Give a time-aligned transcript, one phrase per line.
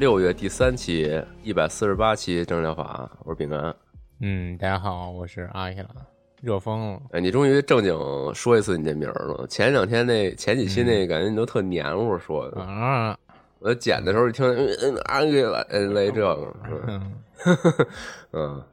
[0.00, 3.76] 六月第三期一百四十八期正疗法，我是饼干。
[4.22, 5.88] 嗯，大家好，我是阿克拉，
[6.40, 7.02] 热疯了。
[7.12, 7.94] 哎，你终于正经
[8.34, 9.46] 说一次你这名儿了。
[9.46, 13.14] 前两天那前几期那感觉你都特黏糊说的，啊，
[13.58, 16.54] 我剪的时候一听，嗯，阿克拉，嗯，来这个，
[16.88, 17.12] 嗯，
[18.32, 18.64] 嗯，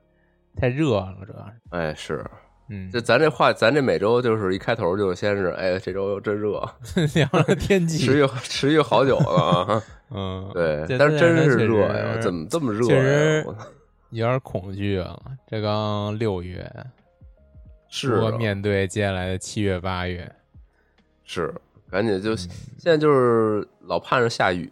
[0.55, 1.53] 太热了，主要是。
[1.71, 2.25] 哎，是，
[2.69, 6.61] 嗯，这咱这话，咱这每周就是一开头就先是，哎，这周真热，
[7.15, 9.83] 聊了天气，持续持续好久了啊。
[10.11, 13.45] 嗯，对，但是真是热呀，怎么这么热确呀
[14.09, 15.19] 有点恐惧啊。
[15.47, 16.69] 这刚六月，
[17.89, 20.29] 是我面对接下来的七月、八月，
[21.25, 21.53] 是，
[21.91, 22.49] 赶紧嗯就、现
[22.83, 24.69] 在就是老盼着下雨，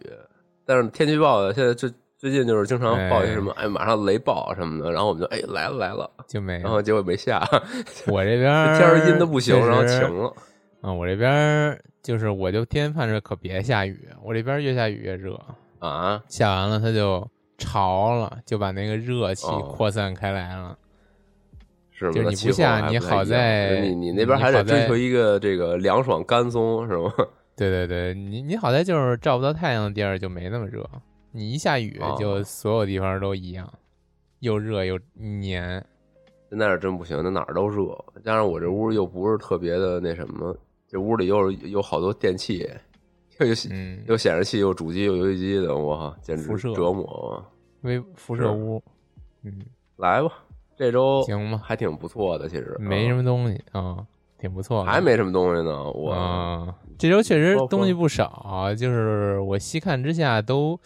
[0.64, 7.40] 但是天气预报现在最最近就是经常报一些什么，哎，马上雷暴什么的，然后我们就哎来了来了，就没然后结果没下，
[8.08, 10.32] 我这边儿天儿阴的不行，然后晴了，
[10.80, 15.38] 啊、我这边就是我就天天盼着可别下雨，我这边越下雨越热，
[15.78, 17.28] 啊，下完了它就
[17.58, 19.72] 潮了，就把那个热气哦。
[19.76, 20.76] 扩散开来了。
[21.90, 22.12] 是吗？
[22.12, 27.12] 就是你不下你好在你你那边还得追求一个这个凉爽干松是吗？
[27.56, 30.86] 对对对，你你好在就是照不到太阳的地儿就没那么热，
[31.36, 33.70] 你一下雨哦就所有地方都一样，
[34.40, 35.84] 又热又黏。
[36.48, 37.92] 现在是真不行，那哪儿都热，
[38.24, 40.56] 加上我这屋又不是特别的那什么，
[40.88, 42.66] 这屋里又是有好多电器，
[43.38, 47.44] 又有嗯，又显示器又主机又游戏机的，我靠，简直辐射折磨！
[47.82, 48.82] 微辐射屋，
[49.42, 49.60] 嗯，
[49.96, 50.30] 来吧，
[50.76, 54.06] 这周行吧，还挺不错的，其实没什么，东西啊、
[54.38, 54.90] 挺不错的。
[54.90, 55.90] 还没什么东西呢。
[55.90, 60.78] 我、啊，这周确实东西不少，就是我细看之下都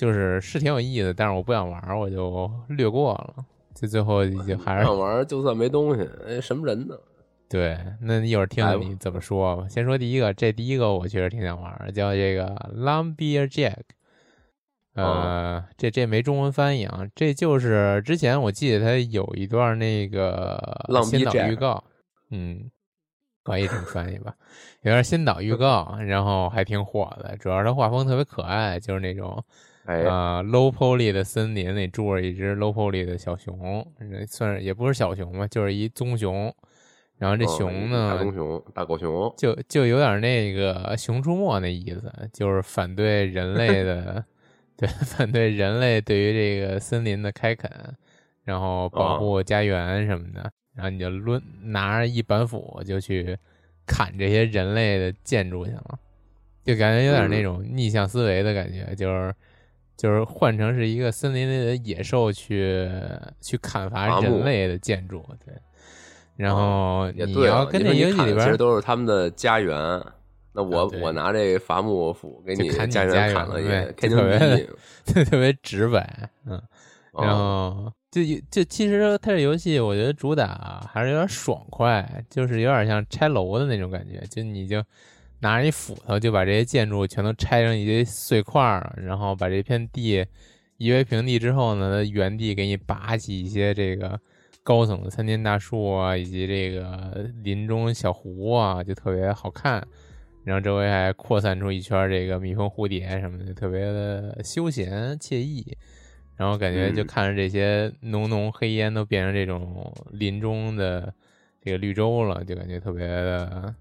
[0.00, 3.44] 就是是挺有意思，但是我不想玩，我就略过了。
[3.74, 6.96] 就最后就还是想玩，就算没东西，哎，什么人呢？
[7.50, 9.68] 对，那你一会儿听听你怎么说吧。
[9.68, 13.82] 先说第一个，这第一个我确实挺想玩，叫这个 Lumbeer Jack。
[14.94, 20.58] 呃，哦这这没中文翻译啊，这就是之前我记得它有一段那个
[21.04, 21.84] 先导预告，
[22.30, 22.70] 嗯，
[23.44, 24.34] 可以这么翻译吧，
[24.80, 29.44] 有点先导预告，然后还挺火的，主要是它画风特别可爱，就是那种
[29.90, 36.54] 哎，啊、low poly 的森林里住着一只 low poly 的小熊，呃算是也不是小熊吧，就是一棕熊。
[37.18, 44.24] 然后这哦熊呢，大棕熊、大狗熊，就就有点那个《熊出没》那意思，就是反对人类 的，
[44.76, 47.70] 对，反对人类对于这个森林的开垦，
[48.44, 50.50] 然后保护家园什么的。
[50.74, 53.36] 然后你就抡拿着一板斧就去
[53.84, 55.98] 砍这些人类的建筑去了，
[56.64, 59.34] 就感觉有点那种逆向思维的感觉，就是
[60.00, 62.88] 就是换成是一个森林里的野兽去
[63.40, 65.54] 去砍伐人类的建筑，对。
[66.36, 69.76] 然后你要跟这你说你砍的其实游戏里边儿都是他们的家园。
[70.52, 75.24] 那我、啊我拿这伐木斧给你家家园砍了， 对也开疆就特别。
[75.24, 76.60] 特别直白，嗯，
[77.12, 78.20] 然哦后就
[78.50, 84.82] 就其实它这游戏我觉得主打还是有点爽快，就是有点像拆楼的那种感觉，就你就
[85.40, 90.24] 拿着一斧头就把这些建筑全都拆成一些碎块儿，然后把这片地
[90.76, 94.18] 夷为平地之后呢，它原地给你拔起一些这个
[94.62, 99.86] 高耸的参天大树啊，以及这个林中小湖啊，就特别好看。
[100.42, 105.76] 然后周围还扩散出一圈这个蜜蜂、蝴蝶什么的，特别的休闲惬意。
[106.36, 111.12] 然后感觉就嗯看着这些浓浓黑烟都变成这种林中的
[111.62, 113.74] 这个绿洲了，就感觉特别的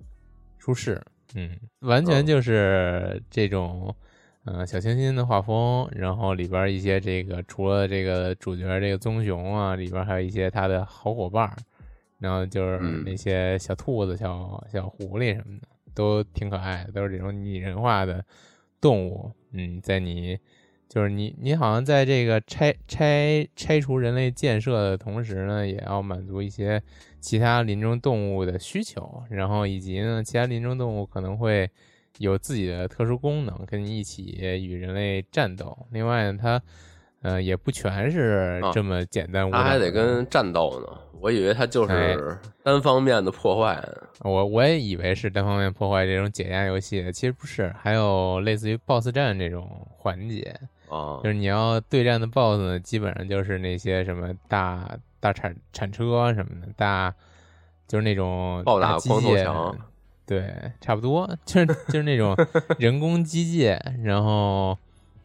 [0.58, 1.02] 舒适。
[1.36, 3.96] 嗯，完全嗯就是这种
[4.46, 11.56] 嗯、小清新的画风，然后里边一些这个除了这个主角这个棕熊啊，里边还有一些他的好伙伴，
[12.18, 18.25] 然后就是嗯那些小兔子、小小狐狸什么的，都挺可爱的，都是这种拟人化的
[18.82, 19.32] 动物。
[19.52, 20.40] 嗯，在你
[20.88, 26.82] 就是你你好像在这个拆拆拆除人类建设的同时呢，也要满足一些
[27.19, 31.69] 其他林中动物的需求，然后以及呢，其他林中动物可能会
[32.18, 35.77] 有自己的特殊功能，跟你一起与人类战斗。
[35.92, 36.62] 另外呢，它
[37.21, 40.98] 呃也不全是啊这么简单无脑的、他还得跟战斗呢。
[41.21, 44.07] 我以为它就哎是单方面的破坏呢。
[44.22, 50.57] 我我也以为是单方面破坏这种解压游戏，其实不是，还有类似于 BOSS 战这种环节，
[50.88, 57.13] 啊就是你要对战的 BOSS 呢，基本上就是那些什么大大铲铲车什么的，大
[57.88, 59.77] 就是那种暴打光头械强，
[60.25, 62.36] 对，差不多，就是就是那种
[62.77, 64.77] 人工机械，然后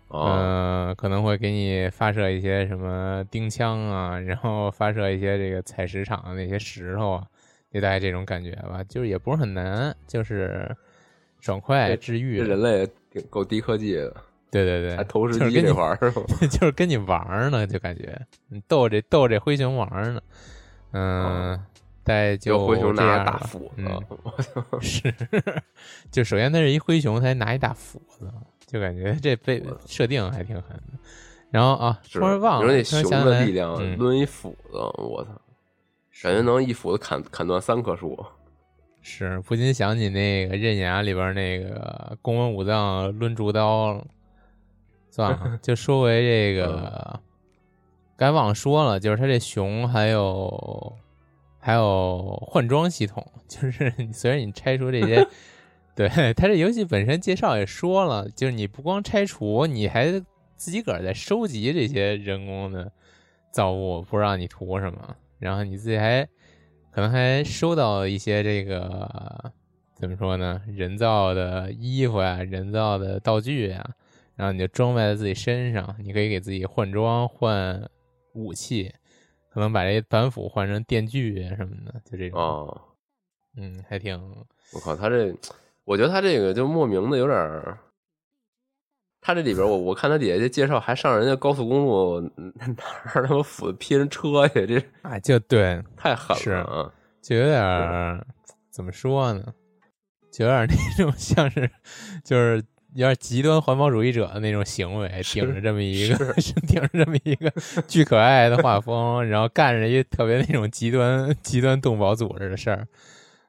[0.08, 7.26] 嗯，呃，可能会给你发射一些什么钉枪啊，然后发射一些这个采石场的那些石头啊，
[7.72, 8.82] 就大概这种感觉吧。
[8.84, 10.74] 就是也不是很难，就是
[11.40, 12.40] 爽快这治愈。
[12.40, 14.16] 人类挺够低科技的，
[14.62, 15.96] 对对对，还投石机就是跟你这块儿？
[16.48, 18.16] 就是跟你玩儿呢，就感觉
[18.48, 20.20] 你逗这逗这灰熊玩儿呢。
[20.92, 21.58] 嗯，
[22.04, 24.00] 大概就就灰熊拿着大斧子嗯，
[24.80, 25.12] 是，
[26.12, 28.30] 就首先它是一灰熊，它还拿一大斧子，
[28.66, 30.98] 就感觉这被设定还挺狠的。
[31.50, 35.30] 然后啊，是突然忘了，你说那熊的力量嗯抡一斧子，我操，
[36.22, 38.24] 感觉能一斧子砍砍断三棵树。
[39.06, 44.06] 是不禁想起那个《刃牙》里边那个宫本武藏抡竹刀了。
[45.14, 47.20] 算了， 就说回这个，
[48.16, 50.92] 该忘说了，就是它这熊还有
[51.60, 55.24] 还有换装系统， 就是你虽然你拆除这些，
[55.94, 60.10] 对它这游戏本身介绍也说了，就是你不光拆除，你还
[60.56, 62.90] 自己个儿在收集这些人工的
[63.52, 66.24] 造物，不知道你图什么，然后你自己还
[66.90, 69.52] 可能还收到一些这个
[69.94, 73.88] 怎么说呢，人造的衣服呀、人造的道具呀，
[74.36, 77.88] 然后你就装备在自己身上，你可以给自己换装、换
[78.32, 78.92] 武器，
[79.50, 82.82] 可能把这板斧换成电锯啊什么的，就这种，哦，
[83.56, 84.20] 嗯，还挺
[84.72, 85.32] 我靠，他这，
[85.84, 87.78] 我觉得他这个就莫名的有点儿，
[89.20, 92.84] 他这里边我我看他底下这介绍还上人家高速公路哪
[93.14, 96.92] 儿他妈斧子劈人车去，这啊，就对，太狠是了啊！
[97.22, 98.26] 就有点儿
[98.68, 99.54] 怎么说呢，
[100.32, 101.70] 就有点那种像是
[102.24, 102.62] 就是
[102.94, 106.16] 有点极端环保主义者的那种行为，顶着这么一个
[106.66, 107.52] 顶着这么一个
[107.88, 112.86] 巨可爱的画风，然后干着一特别那种极端极端动保组织的事儿。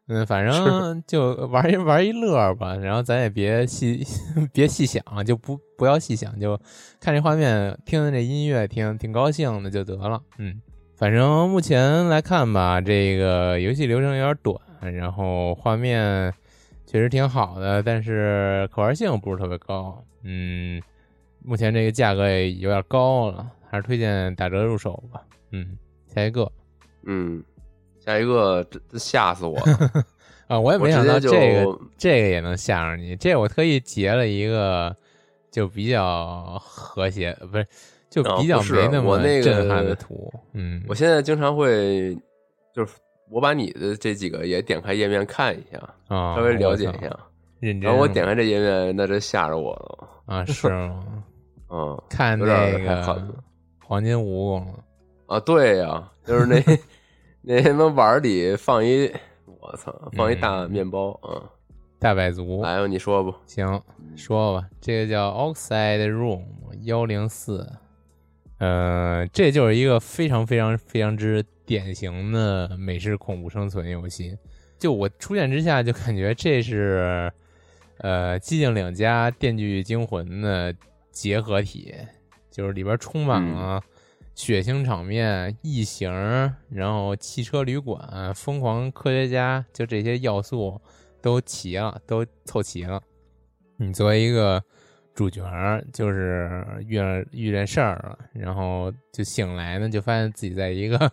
[0.08, 4.06] 嗯，反正就玩一玩一乐吧，然后咱也别细
[4.54, 6.56] 别细想，就不不要细想，就
[7.00, 10.22] 看这画面，听听这音乐，挺挺高兴的就得了。
[10.38, 10.62] 嗯，
[10.96, 16.32] 反正目前来看吧，这个游戏流程有点短，然后画面
[16.86, 20.04] 确实挺好的，但是可玩性不是特别高。
[20.24, 20.82] 嗯，
[21.44, 25.22] 目前这个价格也有点高了，还是推荐打折入手吧。
[25.52, 25.78] 嗯，
[26.08, 26.52] 下一个
[27.04, 27.44] 嗯，
[28.00, 30.04] 下一个这这吓死我了！
[30.48, 34.96] 啊，我也没想到这个这个也能吓着你，这我特意截了一个
[35.52, 37.68] 就比较和谐，不是
[38.10, 40.32] 就啊比较没那么震撼的图。
[40.54, 42.16] 嗯，我现在经常会
[42.74, 42.94] 就是
[43.30, 45.78] 我把你的这几个也点开页面看一下，
[46.08, 47.20] 啊，稍微了解一下。
[47.82, 50.10] 然后我点开这页面，那真吓着我了。
[50.26, 51.04] 啊， 是吗？
[51.70, 52.46] 嗯，看那
[52.80, 53.28] 个
[53.84, 54.64] 黄金蜈蚣。
[55.28, 56.62] 啊，对呀、就是那
[57.42, 59.12] 那什么碗里放一，
[59.46, 61.12] 我操，放一大面包。
[61.24, 61.42] 啊，
[61.98, 63.36] 大百足，来吧，你说吧。
[63.48, 63.82] 行，
[64.16, 66.44] 说吧，这个叫 Oxide Room
[66.84, 67.68] 幺零四，
[68.60, 74.38] 呃，这就是一个非常非常非常之典型的美式恐怖生存游戏。
[74.78, 77.32] 就我初见之下就感觉这是，
[78.00, 80.76] 呃，寂静岭加电锯惊魂的
[81.12, 81.96] 结合体，
[82.52, 83.82] 就是里边充满了
[84.36, 86.12] 血腥场面、异形，
[86.70, 90.80] 然后汽车旅馆、疯狂科学家，就这些要素
[91.22, 93.02] 都齐了，都凑齐了。
[93.78, 94.62] 你作为一个
[95.14, 95.42] 主角，
[95.94, 101.10] 就是遇上遇见事儿了，然后就醒来呢，就发现自己在一个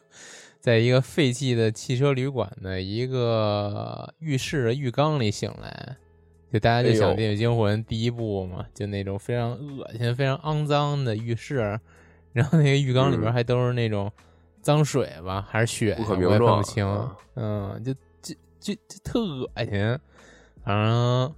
[0.63, 5.97] 在一个废弃的汽车旅馆的一个浴室的浴缸里醒来。
[6.53, 11.57] 就大家就想《哎呦电锯惊魂》第一部嘛，就那种非常恶心、非常肮脏的浴室，
[12.33, 14.13] 然后那个浴缸里边嗯还都是那种
[14.61, 17.17] 脏水吧，还是血呀，不可我也分不清啊。
[17.35, 19.99] 嗯，就就就就特恶心，
[20.63, 21.35] 反正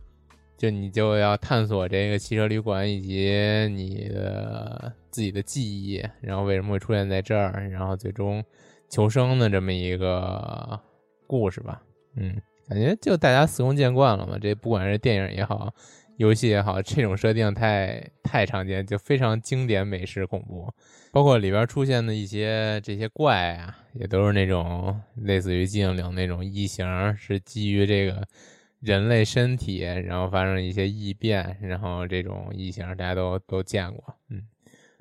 [0.59, 3.33] 就你就要探索这个汽车旅馆以及
[3.71, 8.45] 你的自己的记忆，然后为什么会出现在这儿，然后最终
[8.95, 10.81] 求生的这么一个
[11.27, 11.83] 故事吧。
[12.15, 14.39] 嗯，感觉就大家司空见惯了嘛。
[14.41, 15.75] 这不管是电影也好，
[16.17, 20.73] 游戏也好，这种设定太太常见，就非常经典美式恐怖。
[21.11, 26.87] 包括里边出现的一些这些怪啊，也都是那种类似于寂静岭那种异形，
[27.17, 28.25] 是基于这个
[28.79, 34.41] 人类身体，然后发生一些异变，然后这种异形大家都都见过，嗯，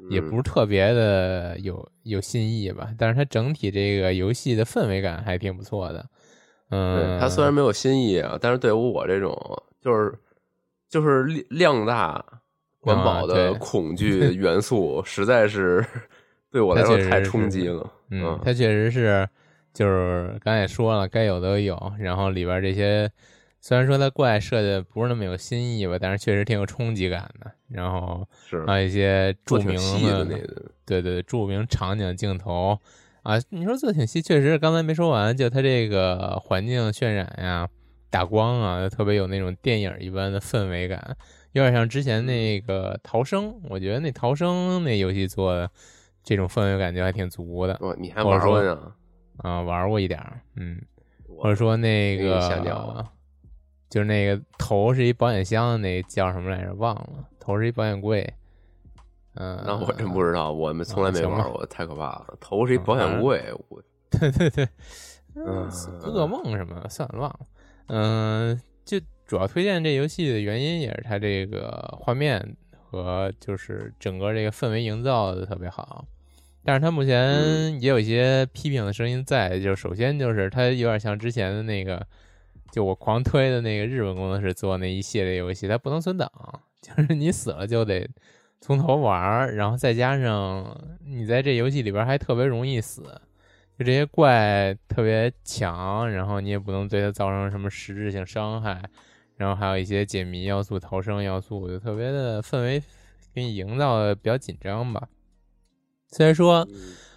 [0.10, 6.06] 也不是特别的有有新意吧，但是它整体这个游戏的氛围感还挺不错的，
[6.70, 9.36] 嗯，它虽然没有新意啊，但是对于我这种
[9.82, 10.14] 就是
[10.90, 12.24] 就是量大。
[12.86, 15.82] 管饱的恐惧 元素实在是
[16.52, 17.90] 对我来说太冲击了。
[18.10, 19.26] 嗯，它确实是，
[19.74, 21.82] 就是刚才也说了，该有的有。
[21.98, 23.10] 然后里边这些，
[23.65, 27.50] 虽然说它怪设计不是那么有新意吧，但是确实挺有冲击感的。
[27.70, 28.27] 然后
[28.67, 29.77] 还有一些著名
[30.27, 30.38] 的，
[30.86, 32.77] 对对，著名场景镜头
[33.22, 37.70] 啊，你说做挺细，确实刚才没说完，就它这个环境渲染呀、
[38.10, 41.15] 打光啊，特别有那种电影一般的氛围感。
[41.53, 45.72] 有点像之前那个逃生，我觉得那逃生那游戏做的
[46.22, 47.77] 这种氛围感觉还挺足的。
[47.79, 48.91] 哦，你还玩过呢？
[49.38, 50.22] 啊，玩过一点
[50.58, 50.82] 嗯。
[51.38, 52.39] 或者说那个，
[53.94, 56.74] 就是那个头是一保险箱，那叫什么来着？
[56.74, 57.30] 忘了。
[57.40, 58.28] 头是一保险柜。
[59.36, 62.36] 嗯，那我真不知道，我们从来没玩过，太可怕了。
[62.40, 63.80] 头是一保险柜， 我。
[64.10, 64.68] 对对对。
[65.36, 65.70] 嗯，
[66.02, 66.84] 噩梦什么？
[66.90, 67.40] 算了，忘了。
[67.90, 69.00] 嗯，就。
[69.26, 76.06] 主要推荐这游戏的原因也是它这个画面和就是整个这个氛围营造的特别好，
[76.64, 82.06] 但是它目前也有一些批评的声音在，就首先就是它有点像之前的那个，
[82.74, 86.27] 就我狂推的那个日本工作室做那一系列游戏，它不能存档，
[86.82, 88.10] 就是 你死了就得
[88.60, 90.75] 从头玩，然后再加上
[91.06, 93.03] 你在这游戏里边还特别容易死。
[93.77, 98.82] 就这些怪特别强，然后你也不能对它造成什么实质性伤害。
[99.38, 102.82] 然后还有一些解谜要素、逃生要素，就特别的氛围
[103.36, 105.08] 给你营造的比较紧张吧。
[106.08, 106.68] 虽然说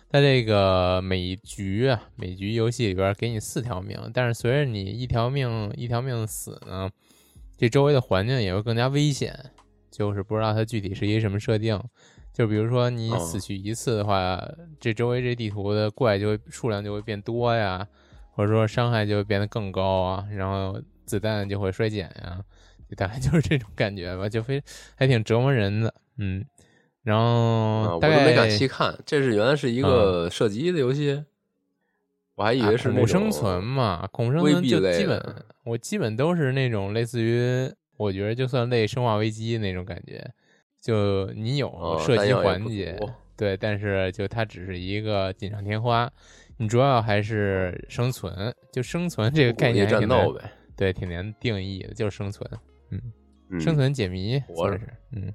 [0.08, 6.90] 在这个每局啊、每局游戏里边给你四条命，但是随着你一条命一条命死呢，
[7.56, 9.38] 这周围的环境也会更加危险。
[9.90, 11.80] 就是不知道它具体是一什么设定。
[12.32, 14.42] 就比如说你死去一次的话，
[14.78, 17.86] 这周围这地图的怪就会数量就会变多呀，
[18.32, 20.80] 或者说伤害就会变得更高啊，然后。
[21.06, 22.42] 子弹就会衰减呀，
[22.96, 24.60] 大概就是这种感觉吧，就非
[24.96, 26.44] 还挺折磨人的，嗯。
[27.06, 31.22] 然后我都没敢细看，这是原来是一个射击的游戏，
[32.34, 40.28] 我还以为是恐怖生存嘛，恐怖生存就基本我基本都是那种类似于，我觉得就算类生化危机那种感觉，
[40.80, 42.98] 就你有射击环节，
[43.36, 46.10] 对，但是就它只是一个锦上添花，
[46.56, 50.50] 你主要还是生存，就生存这个概念战斗呗。
[50.76, 52.50] 对，挺难定义的，就是生存，
[52.90, 54.80] 嗯，生存解谜，活着，
[55.12, 55.32] 嗯，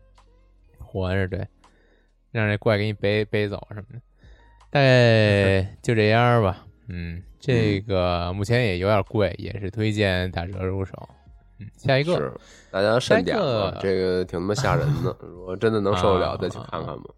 [0.77, 1.47] 活着，对，
[2.31, 4.01] 让这怪给你背背走什么的，
[4.69, 10.93] 大概 就这样吧，嗯，这个目前也有点贵，也是推荐打折入手，
[11.59, 12.33] 嗯，下一个，是
[12.71, 17.13] 大家慎点吧，这个挺他妈吓人的，如果真的能受得了，再去看看吧。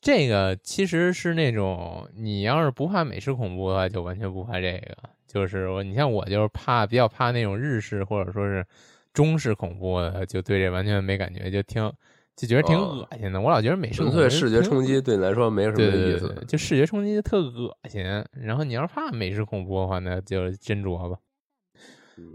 [0.00, 4.96] 这个其实是那种，你要是不怕美式恐怖的话，就完全不怕这个。
[5.26, 8.64] 就是我，你像我，就是怕比较怕那种日式或者说是
[9.12, 11.92] 中式恐怖的，就对这完全没感觉，就挺
[12.36, 13.40] 就觉得挺恶心的。
[13.40, 18.04] 我老觉得美式纯粹视觉冲击对你来说没什么意思，就视觉冲击特恶心。
[18.32, 21.18] 然后你要是怕美式恐怖的话，那就斟酌吧。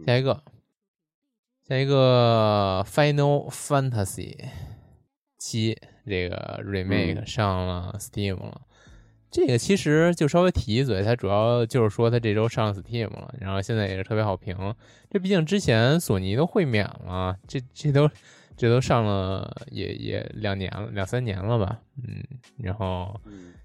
[0.06, 0.42] 下一个，
[1.68, 4.36] 下一个《Final Fantasy》
[5.38, 8.62] 七这个 remake 上了 Steam 了。
[9.32, 14.76] 这个其实就稍微提一嘴，它主要就是说它这周上 Steam 了，然后现在也是特别好评。
[15.10, 18.10] 这毕竟之前索尼都会免了，这这都
[18.62, 22.24] 这都上了也也两年了，两三年了吧，嗯。
[22.60, 23.20] 然后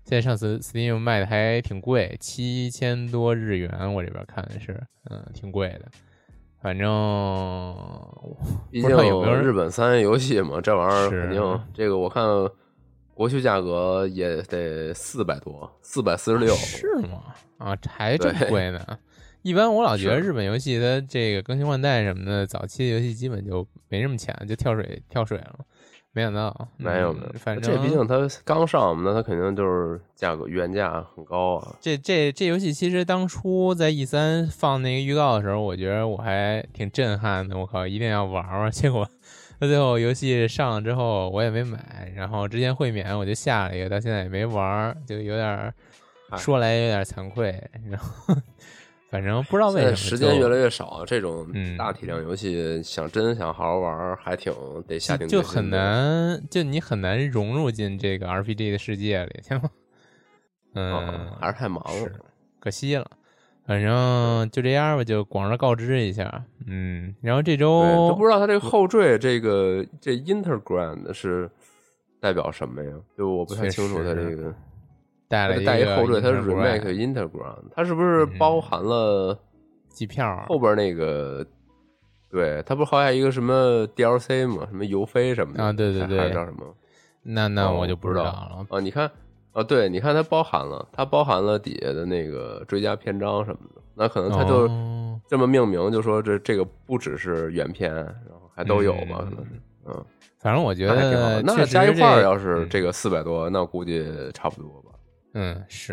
[0.05, 5.87] 现在上次 Steam 卖的还挺贵，七千多日元，我这边看的是，嗯，挺贵的。
[6.63, 7.77] 反正
[8.71, 12.25] 毕竟有日本三 A 游戏嘛，这玩意儿肯定这个我看。
[13.13, 17.35] 国区价格也得四百多，四百四十六，是吗？
[17.57, 18.79] 啊，还这么贵呢？
[19.47, 25.61] 一般我老觉得日本游戏它这个更新换代什么的，早期的游戏基本就没什么钱，就跳水跳水了。
[26.11, 31.77] 没想到，嗯没有没有，反正这毕竟它刚上嘛，那它肯定就是价格原价很高啊。
[31.81, 37.57] 这这这游戏其实当初在 E 三放那个预告的时候，我觉得我还挺震撼的。
[37.57, 38.69] 我靠，一定要玩玩。
[38.69, 39.09] 结果
[39.61, 42.11] 到最后游戏上了之后，我也没买。
[42.17, 45.73] 然后之前会免我就下了一个，到现在也没玩，就有点
[46.37, 47.63] 说来有点惭愧。
[47.89, 48.35] 然后
[49.11, 54.53] 反正不知道为什么时间越来越少，这种嗯大体量游戏想真想好好玩，还挺
[54.87, 55.79] 得下定就很决心的。
[55.79, 59.71] 难，就你很难融入进这个 RPG 的世界里，行 吗？
[60.75, 62.11] 嗯嗯，，还是太忙了。
[62.61, 63.07] 可惜了。
[63.65, 66.45] 反正就这样吧，就广而告之一下。
[66.67, 71.51] 嗯，然后这周，都周不知道它这个后缀，这个这 Intergrand 是
[72.21, 72.91] 代表什么呀？
[73.19, 74.55] 就我不太清楚它这个
[75.29, 79.39] 带了个带一后缀，它是 remake Intergrand，它是不是嗯包含了
[79.89, 81.45] 机票，后边那个？
[82.29, 84.67] 对，它不是好像一个什么 DLC 吗？
[84.69, 86.67] 什么尤菲什么的啊对对对还是叫什么？
[87.23, 88.67] 那那哦我就不知道了。
[88.69, 89.11] 哦，你看，
[89.53, 99.51] 啊，对，你看它包含了，它包含了底下的那个追加篇章什么的，那可能它就哦这么命名，就说这这个不只是原片，然后还都有吧，可能是，
[99.87, 100.05] 嗯，
[100.41, 101.41] 反正我觉得。
[101.43, 104.05] 那加一块儿，要是嗯这个四百多，那估计
[104.35, 104.86] 差不多吧。
[105.39, 105.93] 嗯，是，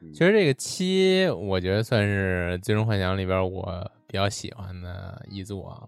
[0.00, 5.82] 嗯其实这个七，我觉得算是《最终幻想》里边我比较喜欢的一作啊。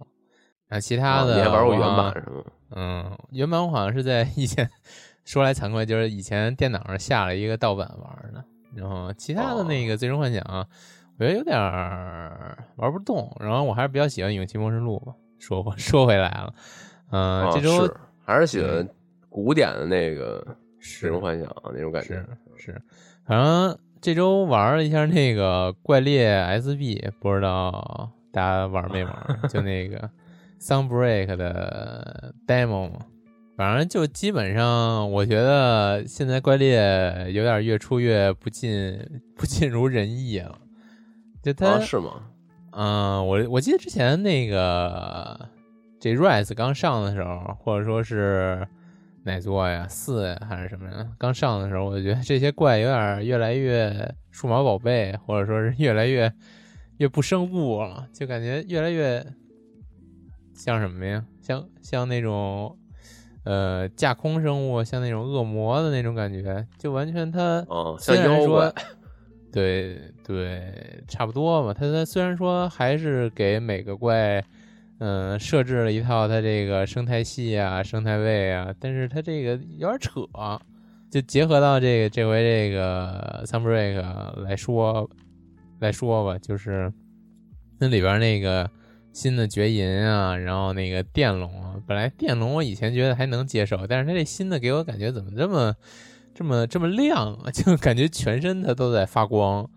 [0.68, 2.44] 那其他的、啊你还玩过原版是吗？
[2.74, 4.68] 嗯，原版我好像是在以前
[5.24, 8.44] 说来惭愧，就是以前电脑上下了一个盗版玩的。
[8.74, 10.42] 然后其他的那个《最终幻想》
[11.18, 11.56] 我觉得有点
[12.74, 13.34] 玩不动。
[13.38, 15.14] 然后我还是比较喜欢《勇气模式录》吧。
[15.38, 16.52] 说回说回来了，
[17.12, 17.94] 嗯、啊这周是
[18.24, 18.88] 还是喜欢
[19.28, 20.40] 古典的那个
[20.86, 22.14] 《是最终幻想》那种感觉
[22.56, 22.72] 是。
[22.72, 22.82] 是，
[23.26, 29.40] 反正这周玩了一下那个怪猎 SB，不知道大家玩没玩？
[29.48, 30.08] 就那个
[30.60, 33.00] Sunbreak 的 demo 嘛。
[33.56, 38.98] 反正就基本上，我觉得现在怪猎有点越出越不尽
[39.34, 40.58] 不尽如人意了。
[41.42, 42.22] 就它，啊，是吗？
[42.72, 45.48] 嗯，我我记得之前那个
[45.98, 48.68] 这 Rise 刚上的时候，或者说是
[49.26, 51.04] 哪座呀，四呀还是什么呀？
[51.18, 56.32] 刚上的时候，我就觉得这些怪有点越来越数码宝贝，或者说是越来越
[56.98, 59.26] 越不生物了，就感觉越来越
[60.54, 61.24] 像什么呀？
[61.40, 62.78] 像像那种
[63.44, 68.82] 呃架空生物，像那种恶魔的那种感觉，就完全它哦，像虽然说妖怪。
[69.52, 71.72] 对对，差不多吧。
[71.72, 74.44] 它它虽然说还是给每个怪，
[74.98, 80.22] 嗯、设置了一套它这个生态系啊、生态位啊，但是它这个有点扯。
[81.08, 85.08] 就结合到这个这回这个 Sunbreak 来说
[85.78, 86.92] 来说吧，就是
[87.78, 88.68] 那里边那个
[89.12, 95.74] 新的绝银啊，然后那个电龙啊，本来电龙我以前觉得还能接受，但是它这新的给我感觉怎么这么
[96.34, 97.50] 这么这么亮啊？
[97.54, 99.70] 就感觉全身它都在发光，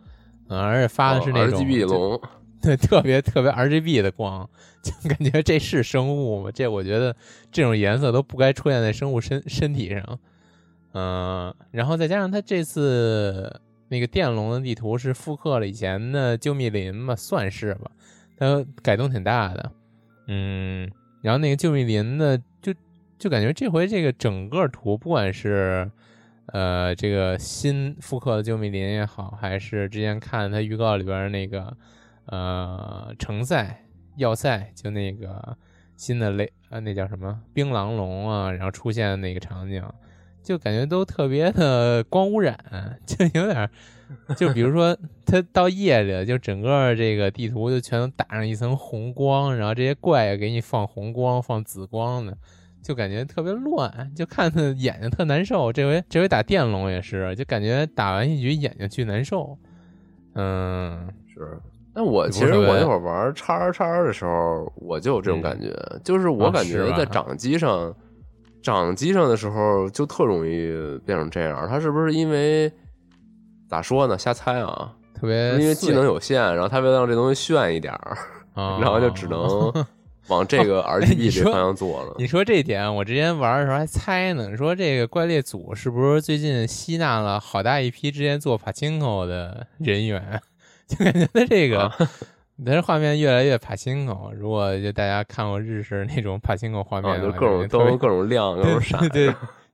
[0.47, 2.19] 嗯，而且发的是那种、RGB 龙，
[2.61, 4.49] 对，特别特别 RGB 的光，
[4.83, 6.51] 就感觉这是生物吗？
[6.53, 7.15] 这我觉得
[7.51, 10.19] 这种颜色都不该出现在生物身身体上。
[10.93, 17.91] 嗯、然后再加上它这次那个电龙的地图是复刻了以前的旧密林吧，算是吧，
[18.37, 19.71] 它改动挺大的。
[20.27, 20.89] 嗯，
[21.21, 22.73] 然后那个旧密林的就
[23.17, 25.89] 就感觉这回这个整个图，不管是
[26.47, 31.75] 呃这个新复刻的旧密林也好，还是之前看它预告里边那个
[32.29, 33.85] 呃城塞
[34.17, 35.57] 要塞，就那个
[35.95, 39.83] 新的雷呃那叫什么槟榔龙啊，然后出现的那个场景，
[40.41, 42.57] 就感觉都特别的光污染，
[43.05, 43.69] 就有点。
[44.35, 52.35] 就比如说，它到夜里，就整个这个地图就全都打上一层红光，然后这些怪也给你放红光、放紫光的，
[52.81, 55.71] 就感觉特别乱，就看的眼睛特难受。
[55.71, 59.55] 这回这回打电龙也是，就感觉打完一局眼睛巨难受。
[60.33, 61.59] 嗯，是。
[61.99, 67.93] 但我其实我那会儿玩叉儿叉的时候，我就有这种感觉，就是我啊感觉在掌机上，
[68.63, 70.69] 掌机上的时候就特容易
[71.05, 71.67] 变成这样。
[71.67, 72.71] 它是不是因为
[73.67, 74.17] 咋说呢？
[74.17, 78.17] 瞎猜啊，特别因为技能有限，然后它为了让这东西炫一点儿，
[78.55, 79.73] 啊，然后就只能
[80.29, 82.15] 往这个哎 你 RGB 这说方向做了。
[82.17, 90.41] 你说这点，我之前玩的时候还猜呢，说这个怪猎组是不是最近吸纳了好大一批之前做帕金口的人员，
[90.89, 91.95] 就感觉他这个，啊
[92.65, 94.33] 它这画面越来越帕金口。
[94.35, 99.29] 如果就大家看过日式那种帕金口画面啊，就各种感觉特别灯、各种亮、各种闪，对对，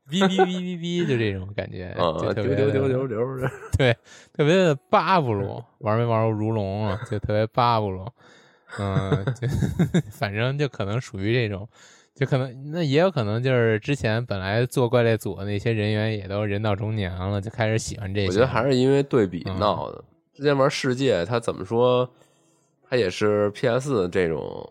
[0.08, 3.92] 哔哔哔哔哔，就这种感觉，啊，就特别丢丢丢丢丢， 对，
[4.34, 7.00] 特别的巴布鲁，玩没玩过如龙啊？
[7.10, 8.06] 就特别巴布鲁，
[8.78, 9.48] 嗯，就
[10.12, 11.68] 反正就可能属于这种，
[12.14, 18.28] 就可能那也有可能就是之前本来做怪猎组的那些人员也都人到中年了，就开始喜欢这些。
[18.28, 20.04] 我觉得还是因为对比嗯闹的。
[20.36, 22.08] 之前玩世界，它怎么说，
[22.88, 24.70] 它也是 PS 这种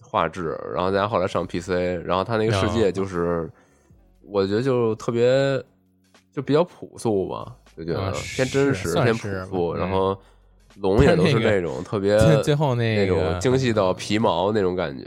[0.00, 1.70] 画质，然后大家后来上 PC，
[2.04, 3.50] 然后它那个世界嗯就是，
[4.22, 5.60] 我觉得就特别
[6.32, 10.16] 就比较朴素吧，就觉得啊偏真实、偏朴素，嗯然后
[10.76, 15.04] 龙也都是那种特别最最后那那个种精细到皮毛那种感觉，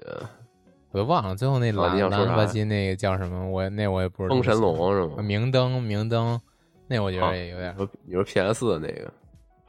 [0.91, 3.49] 我都忘了，最后那蓝啊你想说蓝吧啥唧那个叫什么？
[3.49, 4.36] 我那我也不知道。
[4.36, 5.13] 风神龙是吗？
[5.19, 6.38] 啊明灯明灯，
[6.88, 9.10] 那我觉啊得也有点你说你说 PS 的那个，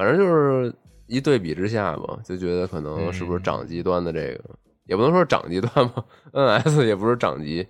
[0.02, 0.74] 反正就是
[1.06, 4.50] 一对比之下吧，就觉得可能是不是嗯掌极端的这个，
[4.86, 7.64] 也不能说掌极端吧，NS 也不是掌极，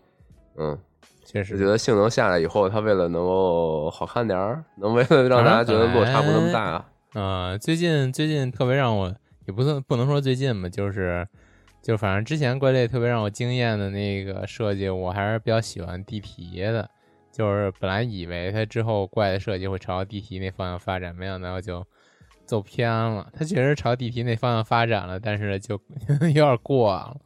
[0.56, 0.78] 嗯，
[1.26, 9.14] 确实就觉得性能下来以后，它为了能够好看点儿，能为了让大家觉得落差不那么大，啊、最近最近特别让我
[9.46, 11.28] 也不算不能说最近吧，就是
[11.82, 16.88] 就反正之前怪猎特别让我惊艳的那个设计，我还是比较喜欢地皮的。
[17.30, 21.82] 就是本来以为它之后怪的设计会朝地皮那方向发展，没想到就
[22.52, 23.26] 走偏了。
[23.32, 25.80] 它确实朝地皮那方向发展了，但是就
[26.34, 27.16] 有点过了。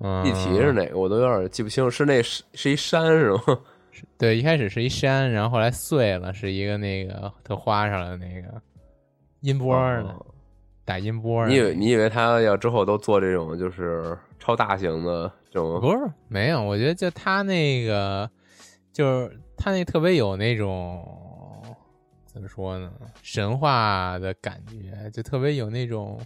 [0.00, 3.40] 嗯，地题是哪个我都有点记不清，是那是是一山是吗？
[4.18, 8.60] 对，一开始是一山，然后后来碎了，是一个那个特花上的那个
[9.40, 10.26] 音波的、哦
[10.84, 11.48] 打音波的。
[11.48, 16.60] 你以为你以为他要之后都做这种就是超大型的这种不是没有？
[16.60, 18.28] 我觉得就他那个，
[18.92, 21.06] 就是他那特别有那种
[22.32, 22.90] 怎么说呢，
[23.22, 26.20] 神话的感觉，就特别有那种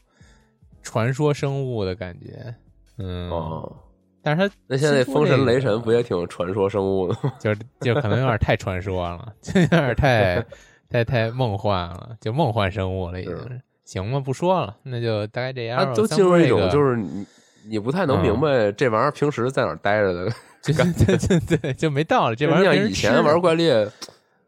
[0.82, 2.54] 传说生物的感觉。
[2.98, 3.76] 嗯，哦？
[4.22, 7.32] 但是他那现在风神雷神不也挺传说生物的吗？
[7.38, 10.44] 就是就可能有点太传说了，就有点太
[10.90, 13.60] 太太梦幻了，就梦幻生物了，已经是。
[13.84, 17.24] 行吧，不说了，那就大概这样都进入一种就是你
[17.68, 20.32] 你不太能明白这玩意儿平时在哪儿待着的。
[20.64, 22.34] 对对对对，就没道理。
[22.34, 23.88] 这玩意儿以前玩怪猎，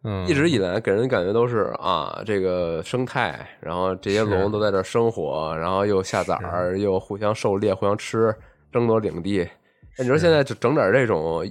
[0.04, 8.34] 嗯，一直以来给人感觉都是啊，这个生态，然后这些龙都在这生活，然后又下崽儿，又互相狩猎、互相吃，
[8.72, 9.46] 争夺领地。
[9.96, 11.44] 那你说现在就整点这种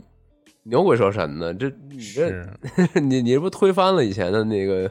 [0.64, 2.30] 牛鬼蛇神的，这你这
[3.00, 4.90] 你你这不推翻了以前的那个？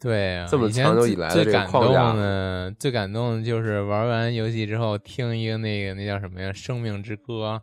[0.00, 7.60] 对啊，这么长久以来的这个最感框架动的，最感动的就是玩完游戏之后听一个那个那叫什么呀，《生命之歌》，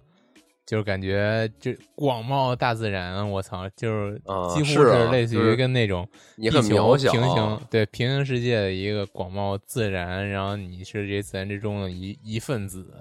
[0.66, 12.92] 就是感觉就广袤大自然，我操，就是啊几乎是啊类似于跟那种地球渺小平行对平行世界的一个广袤自然，然后你是这自然之中的一一份子，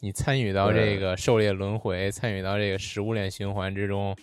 [0.00, 4.16] 你参与到这个狩猎轮回，参与到这个食物链循环之中，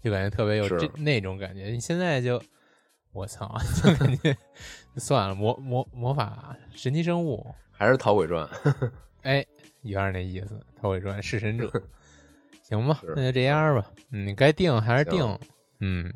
[0.00, 1.64] 就感觉特别有这那种感觉。
[1.64, 2.40] 你现在就
[3.12, 4.36] 我操， 就感觉
[4.98, 8.48] 算了，魔魔魔法神奇生物，还是《逃鬼传》
[9.22, 9.44] 哎，
[9.82, 11.70] 有点那意思，《逃鬼传》弑神者，
[12.68, 13.84] 行吧，那就这样吧。
[14.12, 15.38] 嗯，该定还是定。
[15.80, 16.12] 嗯，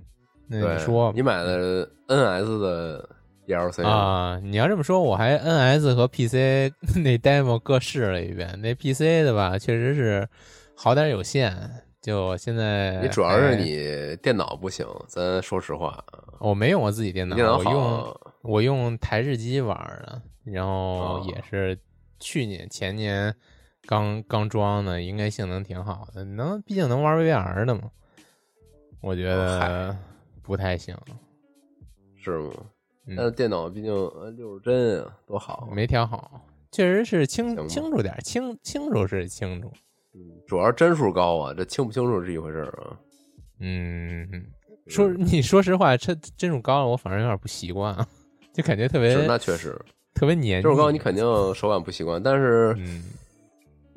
[0.48, 3.08] 那，你说吧你买的 NS 的
[3.46, 8.60] DLC 啊，你要这么说，我还 NS 和 PC 那 demo 各试了一遍。
[8.60, 10.28] 那 PC 的吧，确实是
[10.74, 11.54] 好点有限。
[12.00, 16.02] 就现在，你主要是哎你电脑不行，咱说实话，
[16.38, 21.78] 我没用我自己电脑，电脑我用，我用台式机玩的，然后哦也是
[22.18, 23.34] 去年前年
[23.86, 27.90] 刚刚装的，应该性能挺好的，能毕竟能玩 VR 的嘛。
[29.00, 29.96] 我觉哦得
[30.42, 30.96] 不太行，
[32.16, 32.50] 是吗？
[33.06, 35.74] 嗯但是电脑毕竟呃六十帧啊，多好啊。
[35.74, 36.40] 没调好，
[36.70, 39.72] 确实是清清楚点，清清楚是清楚，
[40.14, 42.96] 嗯主要是帧数高啊，这清不清楚是一回事儿啊。
[43.58, 44.28] 嗯，
[44.86, 48.06] 说 你说实话，这帧数高了，我反正有点不习惯啊，
[48.52, 49.76] 就感觉特别是那确实，
[50.14, 50.62] 特别黏腻。
[50.62, 53.02] 帧数高你肯定手感不习惯，但是嗯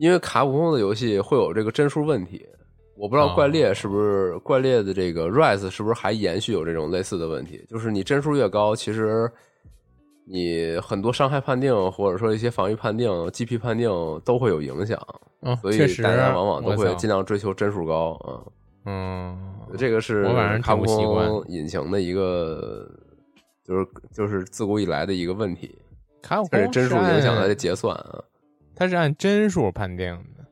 [0.03, 2.45] 因为卡普空的游戏会有这个帧数问题，
[2.97, 9.31] 我不知道哦怪猎是不是怪猎的这个 Rise 是不是还延续有这种类似的问题，就是你帧数越高，其实
[10.27, 13.89] 你很多伤害判定或者说一些防御判定、GP 判定
[14.25, 14.99] 都会有影响，
[15.39, 18.43] 哦，所以大家往往都会尽量追求帧数高啊。
[18.85, 20.25] 嗯，这个是
[20.61, 22.85] 卡普空引擎的一个，
[23.63, 25.73] 就是就是自古以来的一个问题，
[26.21, 28.21] 卡普空帧数影响它它的结算啊。
[28.75, 30.07] 它是按帧数判定
[30.37, 30.45] 的。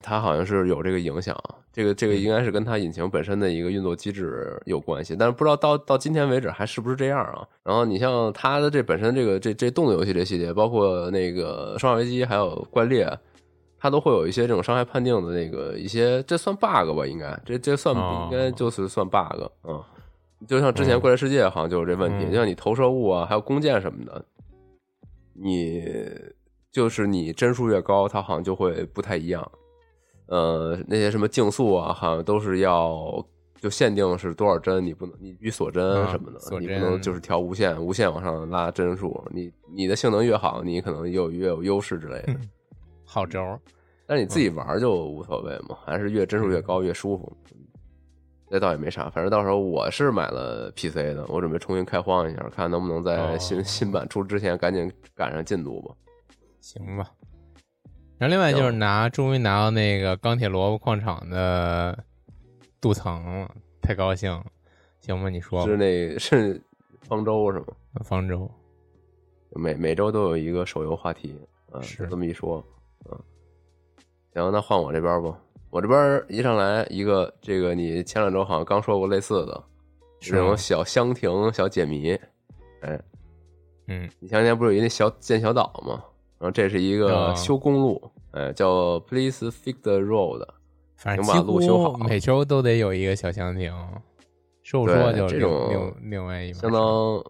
[0.00, 1.36] 它好像是有这个影响，
[1.72, 7.46] 这个这个应该是跟它引擎本身的一个运作机制有关系，但是不知道到到今天为止还是不是这样啊？
[7.62, 13.06] 然后你像它的这本身这个这这动作游戏这系列，包括那个《生化危机》还有《怪猎》，
[13.78, 17.06] 它都会有一些这种伤害判定的那个一些，这算 bug 吧？
[17.06, 19.80] 应该这这算哦应该就是算 bug 嗯。
[20.48, 24.24] 就像之前怪猎世界好像就有这问题，嗯就像你投射物啊，还有弓箭什么的，
[25.34, 25.84] 你
[26.72, 29.48] 就是你帧数越高，它好像就会不太一样。
[30.26, 33.24] 呃，那些什么竞速啊，好像都是要
[33.60, 39.22] 就限定是多少帧，你不能你必须锁帧啊什么的，你不能就是调无限无限往上拉帧数。
[39.30, 42.34] 你你的性能越好，你可能有越有优势之类的。
[43.04, 43.60] 好招儿，
[44.06, 47.30] 但是你自己玩就无所谓嘛，还是越帧数越高越舒服。
[48.48, 55.94] 那倒也没啥，反正到时候我是买了 PC 的，我准备重新开荒一下，看能不能在哦新、新版出之前赶紧赶上进度吧。
[56.62, 57.12] 行吧。
[58.18, 62.04] 然后另外就是拿，终于拿到那个钢铁萝卜矿场的
[62.80, 64.46] 镀层了，太高兴了。
[65.00, 65.76] 行吧，你说是。
[65.76, 66.62] 那 是
[67.00, 67.66] 方舟是吗？
[68.04, 68.48] 方舟，
[69.56, 71.36] 每每周都有一个手游话题，
[71.72, 72.64] 嗯，是这么一说，
[73.10, 73.20] 嗯，
[74.32, 75.36] 行，那换我这边吧。
[75.70, 79.64] 我这边一上来一个，这个你前两周好像刚说过类似的，
[80.20, 82.12] 是这种小箱庭、小解谜，
[82.82, 83.00] 哎，
[83.88, 86.04] 嗯，你前两天不是有一那小建小岛吗？
[86.42, 88.02] 然后这是一个哦修公路，
[88.32, 90.44] 哎，叫 Please Fix the Road，
[90.96, 93.72] 反正请把路修好每周都得有一个小箱庭。
[94.64, 96.82] 受对说就这种另另外一相当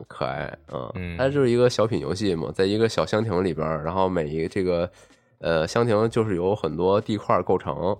[0.08, 0.90] 可爱啊。
[0.94, 4.90] 嗯它就是一个小品游戏嘛，在一个小箱庭里边，然后每一个这个
[5.40, 7.94] 呃箱庭就是由很多地块构成，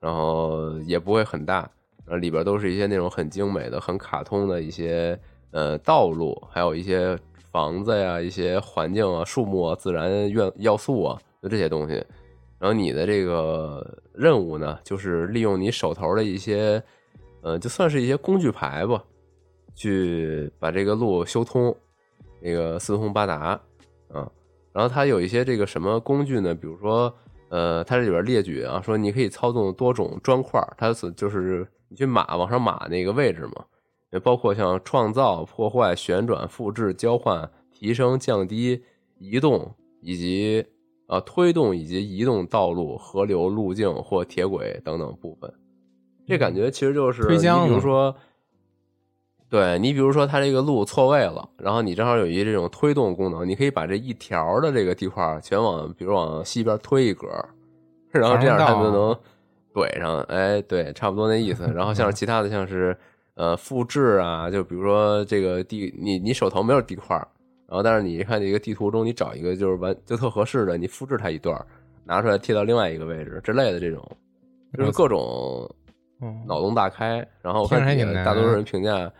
[0.00, 1.68] 然后也不会很大，
[2.04, 5.16] 然后里边都是一些那种很精美的、很卡通的一些
[5.52, 7.16] 呃道路，还有一些
[7.56, 11.94] 房子呀、一些环境啊、树木啊、自然元要素啊，就这些东西。
[12.58, 16.82] 然后你的这个任务呢，就是利用你手头的一些，
[17.40, 19.02] 呃，就算是一些工具牌吧，
[19.74, 21.74] 去把这个路修通，
[22.42, 23.58] 这个四通八达
[24.12, 24.30] 啊。
[24.74, 26.54] 然后它有一些这个什么工具呢？
[26.54, 27.10] 比如说，
[27.48, 33.64] 呃，它这里边列举啊，说你可以操纵多种砖块，它是就是你去码往上码那个位置嘛，
[34.18, 38.82] 包括像创造、破坏、旋转、复制、交换、提升、降低、
[39.18, 40.64] 移动以及
[41.06, 45.52] 啊推动以及移动道路、河流、路径或铁轨等等部分。
[46.26, 48.14] 这感觉其实就是你推箱子比如说，
[49.48, 57.28] 对你比如说它这个路错位了，然后你正好有一这种推动功能，你可以把这一条的这个地块全往，比如往西边推一格，
[58.10, 59.16] 然后这样它就能
[59.72, 60.20] 怼上。
[60.22, 61.62] 哎，对，差不多那意思。
[61.72, 62.98] 然后像是其他的，像是
[63.36, 67.16] 呃复制啊，就比如说这个地，你你手头没有地块，
[67.68, 71.64] 然后但是你看这个地图中，你找一个就是完就特合适的，你复制它一段，
[72.04, 74.04] 拿出来贴到另外一个位置之类的这种，
[74.76, 75.68] 就是各种
[76.20, 77.26] 嗯脑洞大开。
[77.42, 77.80] 然后我看
[78.24, 79.12] 大多数人评价，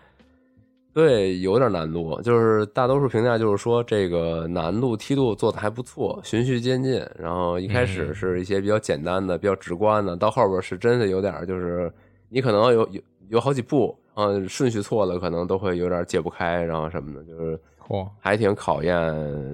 [0.95, 7.05] 对，有点难度，就是大多数评价就是说这个难度梯度做的还不错，循序渐进。
[7.19, 11.93] 然后一开始嗯是一些比较简单的、比较直观的，到后边是真的有点就是
[12.31, 18.97] 你可能有有有好几步，然后顺序错了，可能都会有点解不开，然后什么的，就是嚯，还挺考验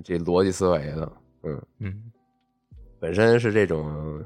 [0.05, 1.13] 这逻辑思维的。
[1.43, 2.03] 嗯，嗯
[3.01, 4.23] 本身是这种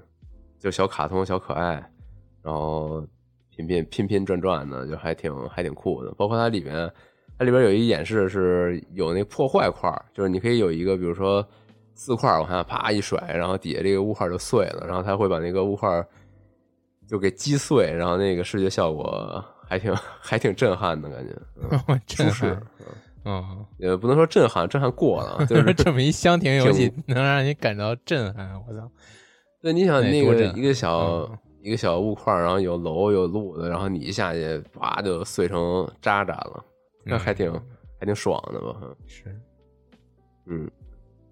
[0.59, 1.83] 就小卡通、小可爱，
[2.43, 3.03] 然后
[3.49, 6.13] 拼拼拼拼转转的，就还挺还挺酷的。
[6.13, 6.93] 包括它里面，
[7.39, 11.43] 它里边有一演示是有那破坏块，就是你可以有一个，比如说
[11.95, 16.07] 四块往下啪一甩，然后底下这个物块就碎了，然后它会把那个物块
[17.09, 21.35] 就给击碎，然后那个视觉效果还挺 还挺震撼的感觉，
[21.89, 22.63] 嗯 真舒适是，，
[23.25, 28.91] 嗯，也不能说震撼，震撼过了，啊就 是这么一箱庭游戏能让你感到震撼，我操！
[29.61, 36.65] 对，你想那个一个小、嗯一个小物块，然后有楼有路的，然后你一下去，哇就碎成渣渣了，
[37.05, 37.63] 那还挺、嗯
[37.99, 38.77] 还挺爽的吧？
[39.09, 39.25] 是，
[40.45, 40.71] 嗯，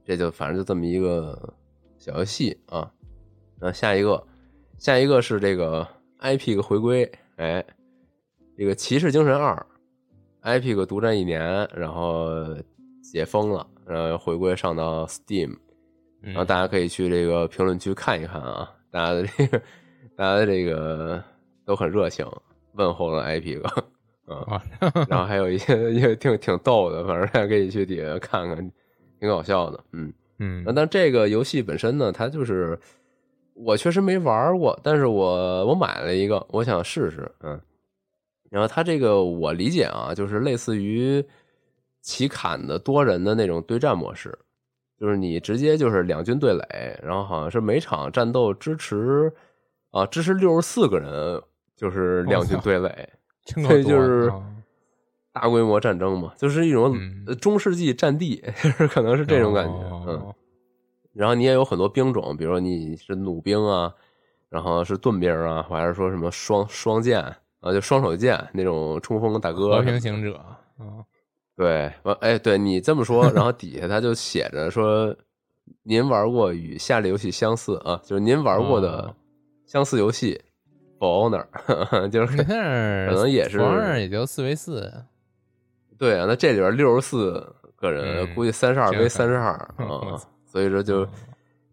[0.04, 1.54] 这就反正就这么一个
[1.98, 2.90] 小游戏啊。
[3.60, 4.20] 那下一个，
[4.76, 5.86] 下一个是这个
[6.20, 7.64] IP 的回归，哎，
[8.56, 9.66] 这个《骑士精神二》
[10.60, 12.32] ，Epic 独占一年，然后
[13.02, 15.56] 解封了，然后回归上到 Steam，
[16.20, 19.58] 然然后大家可以去这个评论区看一看啊，大家的这个，
[20.16, 21.22] 大家的这个
[21.64, 22.26] 都很热情，
[22.74, 23.82] 问候了 Epic，啊，
[24.54, 24.62] 啊，
[25.08, 28.56] 然后还有一些也挺挺逗的，反正大家可以去底下看看，
[29.18, 30.12] 挺搞笑的，嗯。
[30.40, 32.76] 嗯那但这个游戏本身呢，它就是
[33.54, 37.60] 我确实没玩过，但是我我买了一个，我想试试，嗯。
[38.54, 41.24] 然后它这个我理解啊，就是类似于
[42.00, 44.38] 骑砍的多人的那种对战模式，
[44.96, 49.32] 就是你直接就是两军对垒，然后好像是每场战斗支持
[49.90, 51.42] 啊支持六十四个人，
[51.74, 53.08] 就是两军对垒，
[53.44, 54.40] 真够多对就是啊。
[55.32, 56.96] 大规模战争嘛，就是一种
[57.40, 59.74] 中世纪战地， 就是可能是这种感觉，
[60.06, 60.16] 嗯。
[60.20, 60.34] 哦
[61.12, 63.94] 然后你也有很多兵种，比如说你是弩兵啊，
[64.48, 67.24] 然后是盾兵啊，还是说什么双双剑
[67.64, 70.38] 啊，就双手剑那种冲锋大哥和平行者，
[70.78, 71.02] 嗯，
[71.56, 75.16] 对，完哎，对你这么说，然后底下他就写着说，
[75.82, 79.16] 您玩过与下列游戏相似啊，就是您玩过的哦。
[79.64, 80.38] 相似游戏
[80.98, 81.46] ，For Honor，
[82.10, 84.92] 就是可能也是 For Honor 也就四 v 四，
[85.98, 91.08] 对啊，那这里边六十四个人，嗯估计三十二这 v 个三十二啊，所以说就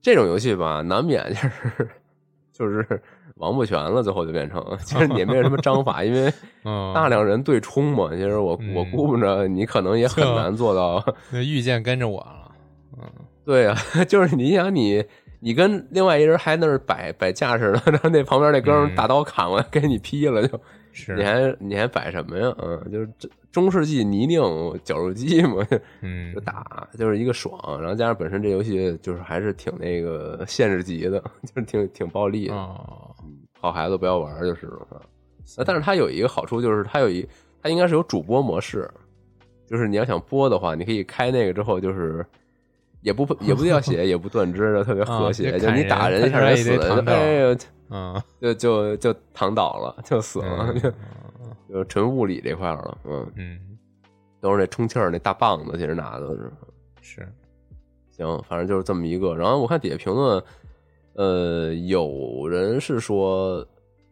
[0.01, 1.89] 这种游戏吧，难免就是
[2.53, 3.03] 就是
[3.41, 6.31] 王不全了，最后就变成， 其实也没有什么章法，因为
[6.63, 11.03] 嗯，大量人对冲嘛，其实我我嗯估摸着你可能也很难做到。
[11.31, 12.51] 那遇见跟着我了，
[12.97, 13.03] 嗯，
[13.43, 13.75] 对啊，
[14.07, 15.03] 就是你想你
[15.39, 20.59] 你跟另外一人还那儿摆摆架势呢，然后那旁边那哥们大刀砍过来给你劈了，就
[20.93, 21.15] 是。
[21.15, 22.53] 你还你还摆什么呀？
[22.61, 25.65] 嗯，就是这中世纪泥泞绞肉机嘛，
[26.01, 26.39] 嗯就。
[26.41, 33.09] 打就是一个爽，然后加上本身这游戏就是还是挺那个限制级的，就是挺挺暴力的，哦，
[33.61, 34.87] 好孩子不要玩就是了。
[35.57, 37.25] 呃但是它有一个好处就是它有一
[37.61, 38.89] 它应该是有主播模式，
[39.67, 42.25] 就是你要想播的话，你可以开那个之后就是。
[43.03, 45.49] 也不也不掉血，也不断肢的，特别和谐。
[45.49, 47.57] 啊就就你打人一下人死了，就哎呦，
[47.89, 50.79] 嗯，就就就躺倒了，就死了，嗯
[51.67, 52.97] 就就纯物理这块了。
[53.05, 53.59] 嗯，嗯，
[54.39, 56.51] 都是那充气儿那大棒子，其实拿的是。
[57.01, 57.27] 是，
[58.11, 59.35] 行，反正就是这么一个。
[59.35, 60.43] 然后我看底下评论，
[61.13, 63.65] 呃，有人是说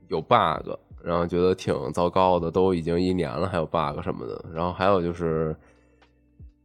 [0.08, 0.70] 有 bug，
[1.04, 4.44] 然后觉得挺糟糕的，都已经一年了还有 bug 什么的。
[4.54, 5.56] 然后还有就是，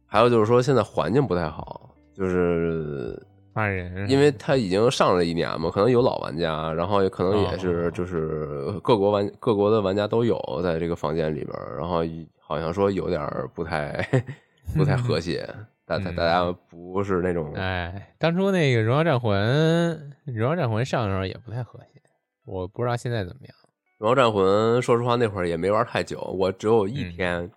[0.05, 3.17] 还有就是说现在环境不太好，就是
[3.53, 12.01] 骂人，因为他已经上了一年嘛，可能有老玩家，然后也可能也是哦就是各国玩各国的玩家都有在这个房间里边，然后
[12.39, 13.21] 好像说有点
[13.53, 14.05] 不太
[14.75, 15.47] 不太和谐，
[15.85, 16.15] 大大嗯。
[16.15, 19.97] 大家不是那种哎，当初那个《荣耀战魂》，
[20.33, 22.01] 《荣耀战魂》上的时候也不太和谐，
[22.45, 23.55] 我不知道现在怎么样。
[23.97, 27.11] 《荣耀战魂》，说实话那会儿也没玩太久，我只有一嗯。
[27.11, 27.51] 天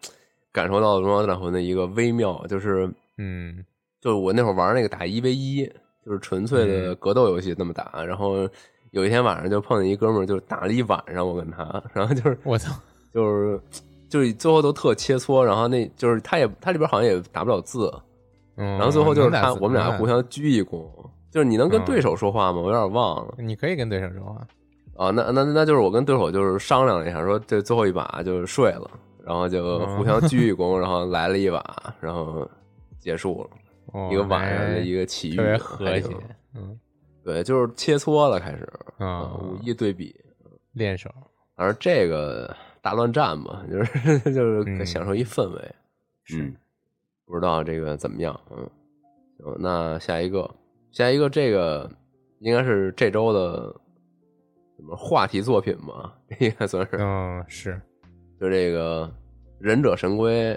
[0.52, 3.64] 感受到《荣耀战魂》的一个微妙，就是嗯。
[4.00, 5.66] 就是我那会儿玩那个打一 v 一，
[6.06, 6.96] 就是纯粹的嗯。
[7.00, 8.48] 格斗游戏那么打，然后
[8.92, 12.72] 有一天晚上就碰见一哥们儿，就打了一晚上，我跟他，然后就是我操，
[13.12, 13.60] 就是
[14.08, 17.92] 就是最后都特切磋，然后那就是他也他里边好像也打不了字，
[18.58, 20.84] 嗯，然后最后就是他我们俩能互相鞠一躬，
[21.30, 22.60] 就是你能跟嗯对手说话吗？
[22.60, 23.34] 我有点忘了。
[23.38, 24.46] 你可以跟对手说话，
[24.96, 28.90] 啊，那那那就是我跟对手就是商量了一下，说这最后一把就是睡了，
[29.24, 29.96] 然后就嗯。
[29.96, 32.48] 互相鞠一躬，然后来了一把，然后
[32.98, 33.50] 结束了
[33.92, 36.16] 哦一个晚上的一个奇遇，特别和谐，
[36.54, 36.78] 嗯。
[37.24, 38.66] 对，就是切磋了开始
[38.96, 40.14] 啊，武艺对比，
[40.72, 41.10] 练手，
[41.56, 45.74] 而这个大乱战嘛，就是 就是嗯享受一氛围。
[46.24, 46.56] 是嗯，
[47.28, 48.38] 不知道这个怎么样。
[48.50, 48.68] 嗯，
[49.38, 50.50] 行，那下一个，
[50.90, 51.88] 下一个这个
[52.40, 53.72] 应该是这周的
[54.76, 56.12] 什么话题作品吧？
[56.40, 57.80] 应该算是，嗯是，
[58.40, 59.06] 就这个
[59.58, 60.54] 《忍者神龟》，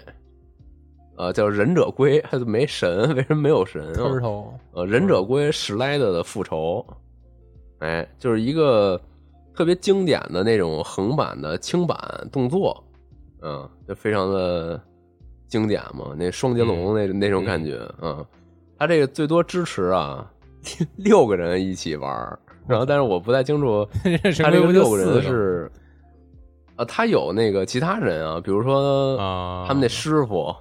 [1.18, 3.14] 呃，叫《忍者龟》，还是没神？
[3.16, 3.94] 为什么没有神
[4.74, 6.86] 呃，忍者龟史莱德的复仇，
[7.80, 9.00] 哎，就是一个
[9.54, 11.98] 特别经典的那种横版的轻版
[12.32, 12.82] 动作，
[13.42, 14.82] 嗯，就非常的
[15.52, 18.26] 经典嘛，那双截龙那、那种感觉，嗯，
[18.80, 20.26] 他这个最多支持啊
[20.96, 23.86] 六个人一起玩儿，然后但是我不太清楚
[24.42, 25.70] 他这个六个人是
[26.88, 30.56] 他有那个其他人啊，比如说啊，他们那师傅，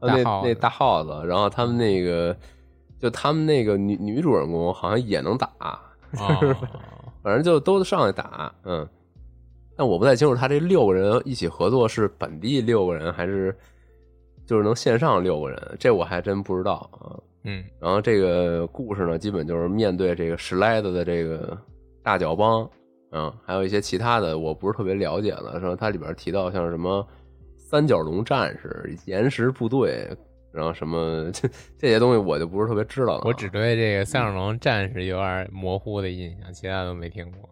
[0.00, 2.36] 呃那那大耗子，然后他们那个，
[2.98, 5.80] 就他们那个女女主人公好像也能打，啊，
[7.22, 8.86] 反正就都上来打，嗯。
[9.74, 13.56] 但我不太清楚，他这六个人一起合作是本地六个人，还是
[14.46, 17.18] 就是能线上六个人，这我还真不知道啊。
[17.44, 21.58] 嗯然后这个故事呢，基本就是面对这个史莱德的这个
[22.02, 22.68] 大脚帮，
[23.10, 25.58] 嗯，还有一些其他的我不是特别了解了。
[25.60, 27.04] 说它里边提到像什么
[27.56, 30.08] 三角龙战士、岩石部队，
[30.52, 33.22] 然后什么 这这些东西我就不是特别知道了啊。
[33.24, 37.48] 我只对这个三角龙战士有点模糊的印象，其他都没听过。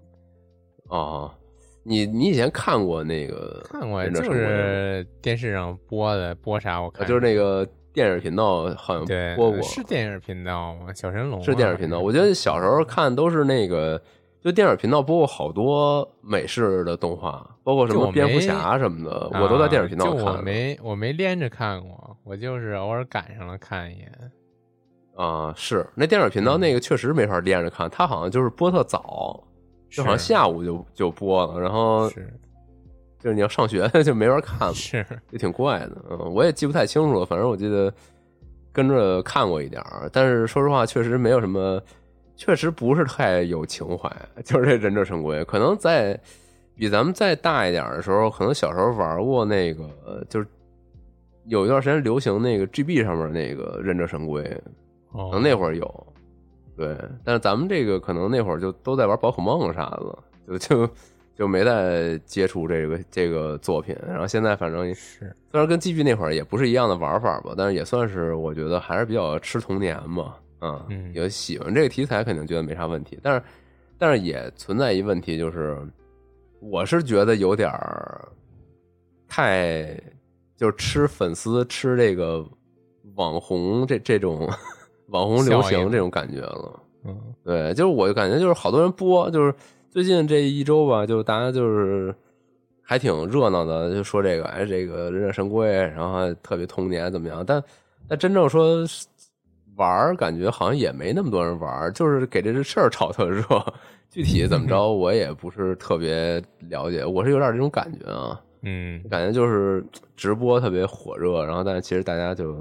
[0.96, 1.34] 哦，
[1.82, 7.04] 你你以前看过那个看过，就是电视上播的，播啥我看。
[7.04, 10.92] 啊就是那个电影频道好像对播过，是电影频道吗？
[10.94, 11.98] 小神龙啊是电影频道。
[11.98, 14.00] 我觉得得小时候看都是那个，
[14.40, 20.44] 就电影频道播过好多美式的动画，包括什么蝙蝠侠什么的，我都在电影频道啊就我看。
[20.44, 24.12] 没我没连着看过，我就是偶尔赶上了看一眼。
[25.16, 29.42] 啊，是那电影频道那个确实没法连着看，它好像就是播特早，
[29.90, 32.32] 就好像下午就就播了，然后是
[33.18, 36.04] 就是你要上学 就没法看了，是，也挺怪的。
[36.10, 37.92] 嗯，我也记不太清楚了，反正我记得
[38.72, 41.82] 跟着看过一点儿，但是说实话，确实没有什么，
[42.36, 44.10] 确实不是太有情怀。
[44.44, 46.18] 就是这忍者神龟，可能在
[46.74, 50.46] 比咱们再大一点的时候，可能小时候玩过那个，就是
[51.46, 54.42] 有一段时间流行那个 GB 上面那个忍者神龟，
[55.12, 56.06] 可哦能那会儿有，
[56.80, 60.18] 对，但是咱们这个可能那会儿就都在玩宝可梦啥的了，
[60.48, 60.90] 就就
[61.36, 63.94] 就没再接触这个这个作品。
[64.08, 73.42] 然后现在反正是虽然跟 GB 那会儿也不是一样的玩法吧，但是也算是我觉得还是比较吃童年嘛，啊，嗯有喜欢这个题材肯定觉得没啥问题，但是
[73.98, 75.76] 但是也存在一问题，就是
[76.60, 78.26] 我是觉得有点儿
[79.28, 79.94] 太
[80.56, 82.42] 就是吃粉丝吃这个
[83.16, 84.48] 网红这这种
[85.10, 86.80] 网红流行这种感觉了。
[87.04, 89.54] 嗯对，就是我感觉就是好多人播，就是
[89.90, 92.14] 最近这一周吧，就大家就是
[92.82, 97.44] 还挺热闹的，就说这个哎，这个忍者神龟，然后还特别童年怎么样？
[97.46, 97.62] 但
[98.08, 98.84] 但真正说
[99.76, 103.42] 玩儿，感觉好像也没那么多人玩儿，就是给这事儿炒特热。
[104.10, 109.82] 具体怎么着，我也不是特别了解，我是有点这种感觉啊，嗯感觉就是
[110.16, 112.52] 直播特别火热，然后但是其实大家就，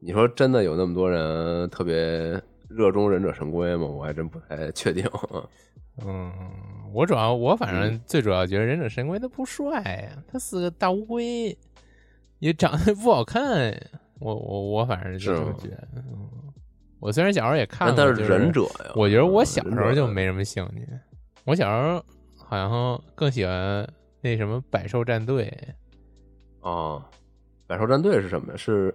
[0.00, 3.86] 你说真的有那么多人特别热衷忍者神龟吗？
[3.86, 5.04] 我还真不太确定。
[6.06, 6.32] 嗯，
[6.94, 11.56] 我主要我反嗯正最主要觉得忍者神龟他不帅呀，他是个大乌龟，
[12.38, 13.78] 也长得不好看。
[14.18, 15.88] 我我我反正就是这么觉得。
[15.96, 16.28] 嗯，
[17.00, 20.88] 我虽然小时候也看过，但他是忍者呀，我觉得我小时候就没什么兴趣。
[21.44, 22.02] 我小时候
[22.36, 23.86] 好像更喜欢
[24.22, 25.52] 那什么百兽战队，
[26.60, 27.02] 哦，
[27.66, 28.56] 百兽战队是什么呀？
[28.56, 28.94] 是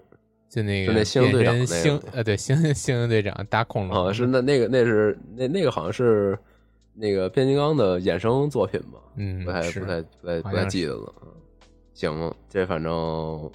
[0.50, 6.38] 就那个就那猩猩队长那个猩呃对猩猩猩猩队长打恐龙啊，是那那个那是那那个好像是
[6.94, 9.00] 那个变形金刚的衍生作品吧？
[9.18, 11.14] 嗯不太不太不太不太记得了。
[11.24, 11.28] 嗯
[11.94, 13.50] 行，这反正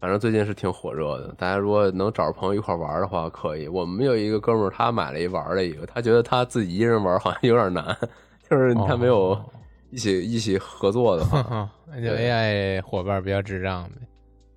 [0.00, 1.32] 反正最近是挺火热的。
[1.38, 3.68] 大家如果能找着朋友一块玩的话，可以。
[3.68, 7.96] 我们有一个哥们儿，他买了一玩了一个，他觉得他自己一人玩好像有点难，
[8.50, 9.44] 就是他没有哦
[9.90, 13.96] 一起、一起合作的话， 哈，那就 AI 伙伴比较智障呗。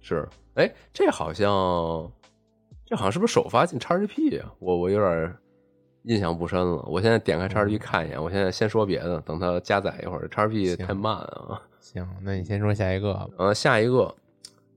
[0.02, 0.28] 是。
[0.58, 2.12] 哎，这好像
[2.86, 4.52] 这好像是不是首发进 XGP 啊？
[4.60, 5.36] 我我有点
[6.04, 6.84] 印象不深了。
[6.88, 10.28] 我现在点开 XGP 看一眼，我现在先说别的，等它加载一会儿。
[10.28, 11.62] XGP 太慢啊。
[11.80, 13.28] 行，那你先说下一个吧。
[13.38, 14.14] 呃，下一个，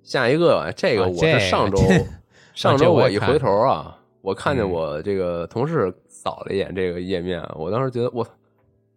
[0.03, 2.05] 下一个，哎这个我是上周、这
[2.55, 8.31] 上周我一回头啊，我看见嗯我这个同事扫了一眼这个页面，我当时觉得我操，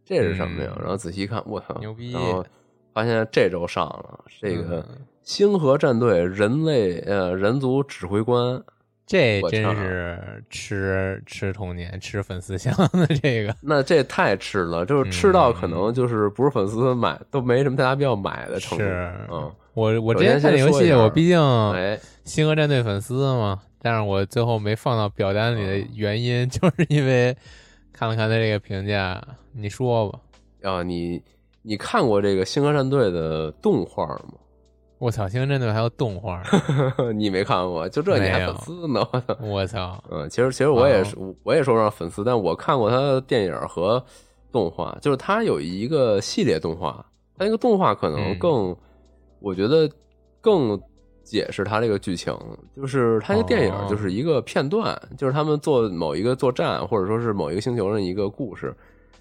[0.04, 0.74] 这是什么呀？
[0.76, 2.46] 嗯然后仔细一看，我操，牛逼然后
[2.94, 8.62] 发现这周上了这个嗯星河战队人类呃人族指挥官，
[9.06, 13.56] 这真是吃吃童年、吃粉丝香的这个。
[13.64, 21.40] 那这太吃了，就是吃到可嗯能就是不是粉丝买都没什么大家必要买的程度，是，嗯，我我之前看这游戏，我毕竟
[21.74, 27.36] 哎，星河战队粉丝嘛，但是我最后没放到表单里的原因， 就是因为
[27.92, 29.22] 看了看他这个评价，
[29.54, 30.20] 你说吧。
[30.64, 31.22] 啊，你
[31.62, 34.34] 你看过这个星河战队的动画吗？
[35.04, 36.42] 我操，星河战队还有动画，
[37.14, 39.06] 你没看过，就这你还粉丝呢？
[39.44, 40.02] 我操！
[40.10, 44.02] 嗯，其实其实我也哦是，我也说不上粉丝，但我看过他的电影和
[44.50, 47.06] 动画，就是他有一个系列动画，
[47.38, 48.74] 他那个动画可能嗯更，
[49.42, 49.90] 我觉得
[50.40, 50.80] 更
[51.22, 52.34] 解释他这个剧情，
[52.74, 58.74] 就是他那个电影哦就是一个片段，就是他们做某一个作战，或者说是某一个星球上的一个故事。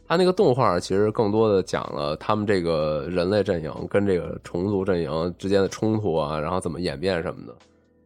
[0.07, 7.55] 他那个动画其实更多的讲了他们这个人类阵营跟这个虫族阵营之间的冲突啊，然后怎么演变什么的。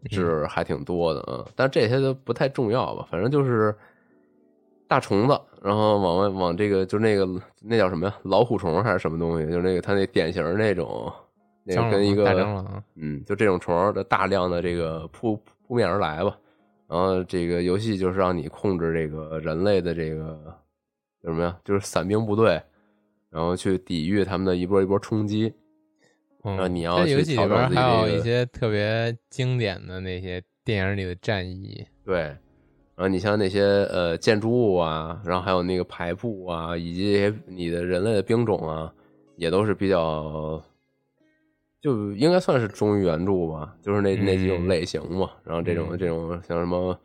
[0.08, 3.74] 是还挺多的啊，但这些都不太重要吧，反正就是
[4.86, 7.28] 大虫子，然后往外往这个就那个
[7.60, 11.12] 那叫什么呀，老虎虫还是什么东西，就那个它那典型那种，
[11.64, 12.24] 那跟一个，
[12.94, 15.36] 嗯，就这种虫儿的大量的这个扑
[15.66, 16.38] 扑面而来吧，
[16.86, 20.65] 然后这个游戏就是让你控制这个人类的这个叫
[21.26, 22.62] 什么呀，就是伞兵部队，
[23.30, 25.52] 然后去抵御他们的一波一波冲击，
[26.70, 32.38] 你要去这游戏里边还有一些特别经典的那些电影里的战役，对，然
[32.98, 38.94] 后你像那些呃建筑物啊，然后还有那个排布啊，以及这些你的人类的兵种啊，
[39.34, 40.62] 也都是比较，
[41.80, 45.30] 就应该算是忠于原著吧，就是那那几种嗯类型嘛。
[45.42, 46.96] 然后这种嗯这种像什么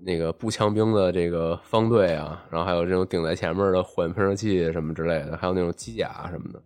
[0.00, 6.62] 那个步枪兵的这个方队啊，然后还有这种顶在前面的火焰喷射器什么之类的，还有那种机甲什么的，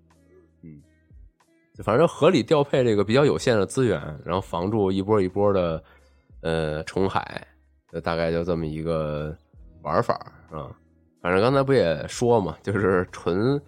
[0.63, 0.83] 嗯，
[1.85, 5.83] 反正合理调配这个比较有限的资源，然后防住一波一波的
[6.43, 7.47] 呃虫海，
[8.03, 9.37] 大概就这么一个
[9.83, 10.15] 玩法
[10.51, 10.69] 啊。
[11.23, 13.61] 反正刚才不也说嘛，就是纯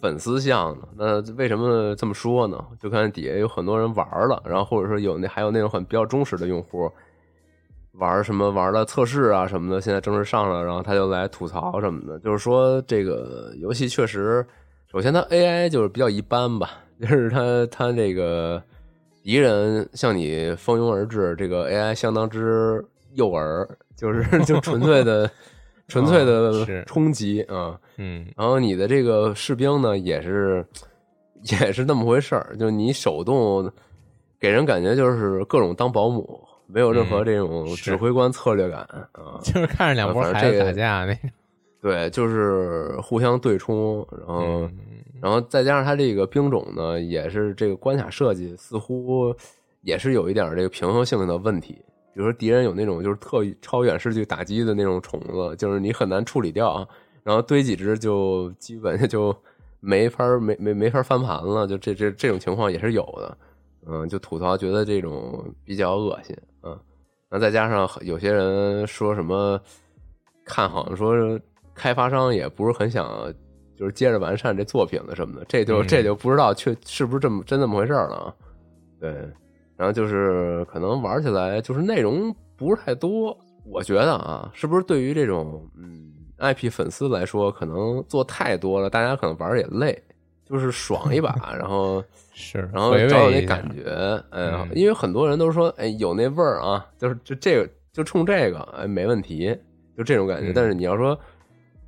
[0.00, 0.88] 粉丝向的。
[0.96, 2.62] 那为什么这么说呢？
[2.80, 6.90] 就看底下有很多人玩了，然后或者说有那还有那种很比较忠实的用户，
[7.98, 14.44] 玩什么玩的测试啊什么的，现在正式上了，然后他就来吐槽什么的，就是说这个游戏确实，
[14.90, 16.70] 首先它 AI 就是比较一般吧，
[17.00, 18.62] 就是它它这个
[19.22, 22.84] 敌人向你蜂拥而至，这个 AI 相当之
[23.14, 23.66] 诱饵，
[23.96, 25.30] 就是就纯粹的
[25.86, 27.78] 纯粹的冲击啊。
[27.96, 30.66] 嗯然后你的这个士兵呢，也是
[31.60, 33.70] 也是那么回事儿，就你手动
[34.40, 38.80] 给人感觉就是各种当保姆，没有任何嗯这种指挥官策略感
[39.12, 39.38] 啊。
[39.42, 41.30] 就是看着两拨孩子打架那种。
[41.80, 44.78] 对，就是互相对冲，然后、嗯
[45.22, 49.34] 然后再加上它这个兵种呢，也是这个关卡设计似乎
[49.80, 51.82] 也是有一点这个平衡性的问题。
[52.12, 56.86] 比如说敌人有那种就是特超远视距打击的那种虫子，就是你很难处理掉，
[57.22, 59.34] 然后堆几只就基本就
[59.80, 63.38] 没法没没没法翻盘了，就这这这种情况也是有的。
[63.86, 66.36] 嗯，就吐槽觉得这种比较恶心，
[67.38, 69.60] 再加上有些人说什么，
[70.44, 71.38] 看好像说
[71.74, 73.32] 开发商也不是很想
[73.76, 78.34] 就是接着完善这作品了什么的，这就嗯这就不知道确是不是这么真这么回事了啊？
[79.00, 79.10] 对，
[79.76, 90.00] 然后就是可能玩起来就是内容不是太多，我觉得啊，是不是对于这种嗯 IP 粉丝来说，可能做太多了，大家可能玩也累，
[90.48, 99.56] 就是爽一把， 然后是，然后回找找那感觉，哎呀，嗯因为很多人都说，哎，有那味儿啊，就是就这个就冲这个，哎，没问题，
[99.96, 100.50] 就这种感觉。
[100.50, 101.18] 嗯但是你要说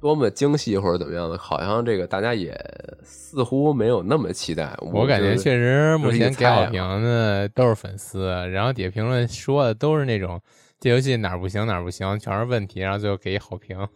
[0.01, 2.55] 多么精细或者怎么样的，好像这个大家也
[3.03, 4.73] 似乎没有那么期待。
[4.81, 10.41] 我感觉确实目前给好评的都是粉丝，然后底下评论说的都是那种
[10.79, 13.87] 这游戏哪儿不行哪儿不行，全是问题，然后最后给一好评。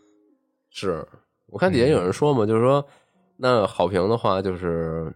[0.70, 1.06] 是
[1.46, 2.84] 我看底下有人说嘛，就是说
[3.40, 5.10] 那好评的话，就是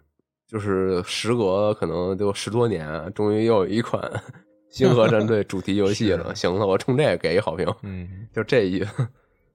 [0.47, 4.11] 就是时隔可能就十多年，终于又有一款
[4.71, 6.35] 星河战队主题游戏了。
[6.35, 9.07] 行了，我冲这个给一好评，嗯， 就这意思。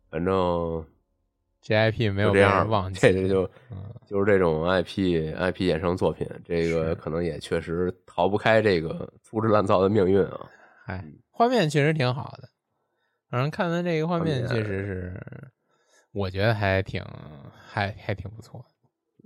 [0.09, 0.85] 反正
[1.61, 2.99] 这 IP 没有这样忘记。
[2.99, 10.49] 这这就嗯就是这种 IP IP 衍生作品，这个可能也确实逃不开这个粗制滥造的命运啊。
[10.85, 12.49] 嗨，画面确实挺好的，
[13.29, 15.21] 反正看完这个画面确实是，
[16.11, 17.03] 我觉得还挺
[17.69, 18.63] 还还挺不错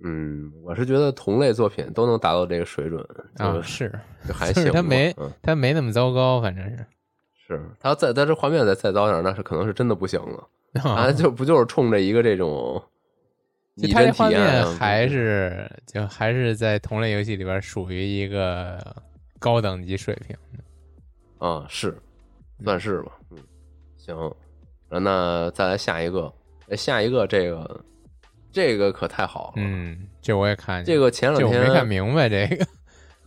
[0.04, 3.02] 嗯，我是觉得同类作品都能达到这个水准，
[3.38, 3.92] 啊，就是
[4.28, 4.78] 就还就是行吧。
[4.80, 6.86] 他没嗯，他没那么糟糕，反正是
[7.48, 10.48] 是他要再在这画面再再糟点，那是可能是真的不行了。
[10.84, 12.82] 啊啊，就不就是冲着一个这种
[13.78, 18.80] 就它这画面啊还是就还是在同类游戏里边属于一个
[19.40, 20.36] 高等级水平。
[21.38, 21.96] 啊，是
[22.64, 23.12] 算是吧。
[23.30, 23.38] 嗯，
[23.98, 24.16] 行，
[24.90, 26.34] 那再来下一个，
[26.70, 27.80] 哎下一个这个
[28.54, 29.54] 这个可太好了。
[29.58, 32.66] 嗯，这我也看见这个前两这我天没看明白这个。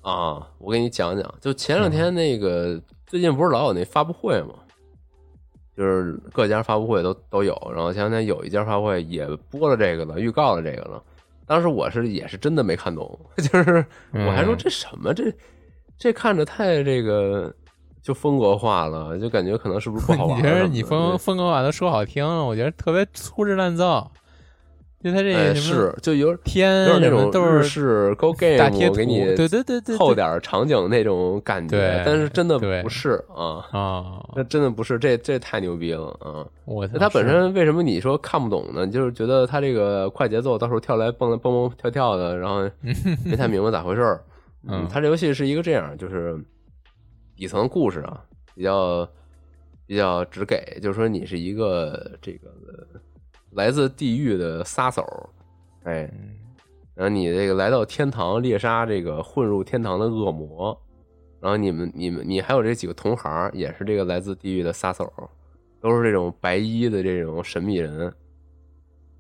[0.09, 4.55] 啊，我给你讲讲，就前嗯两天那个、最近不是老有那发布会吗？
[5.77, 11.03] 就是各家发布会都都有，然后前两天有一家发布会也播了这个了，预告了这个了。
[11.45, 15.25] 当时我是也是真的没看懂， 就是我还说嗯这什么这
[15.99, 17.53] 这看着太这个
[18.01, 20.43] 就风格化了，就感觉可能是不是不好玩 你？
[20.43, 24.11] 觉得你风风格化都说好听了，我觉得特别粗制滥造。
[25.03, 33.65] 就他这哎个什么是就有点天什么有点那种日都是式 Go Game，图，给你对对对对，凑对点场景那种感觉对，但是真的不是啊。
[33.71, 36.47] 啊， 那真的不是，这这太牛逼了啊！
[36.65, 38.87] 我那它本身为什么你说看不懂呢？
[38.87, 42.69] 就是觉得它这个快节奏，到时候跳来蹦来蹦蹦跳跳的，然后
[43.25, 44.25] 没太明白咋回事儿。
[44.69, 46.37] 嗯它这游戏是一个这样，就是
[47.37, 48.25] 底层故事啊，
[48.55, 49.09] 比较
[49.87, 52.49] 比较直给，就是说你是一个这个
[53.57, 55.03] 来自地狱的杀手，
[55.85, 56.37] 哎，嗯
[56.95, 60.79] 然后你这个来到天堂猎杀这个混入天堂的恶魔，
[61.41, 65.13] 然后你们你们你还有这几个同行也是这个来自地狱的杀手，
[65.81, 68.13] 都是这种白衣的这种神秘人。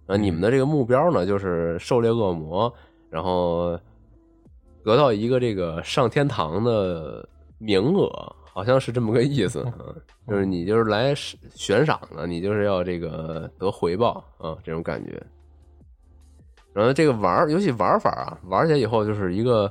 [0.07, 2.73] 啊，你们的这个目标呢，就是狩猎恶魔，
[3.11, 3.79] 然后
[4.85, 7.29] 得到一个这个上天堂的
[7.59, 9.61] 名额，好像是这么个意思。
[9.65, 9.75] 啊，
[10.27, 15.23] 就是你就是来悬赏的，你就是要这个得回报啊，这种感觉。
[16.73, 19.71] 然后这个玩儿游戏玩法啊，玩起来以后就是一个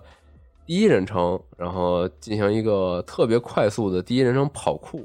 [0.68, 5.00] 第一人称，然后进行一个特别快速的第一人称跑酷，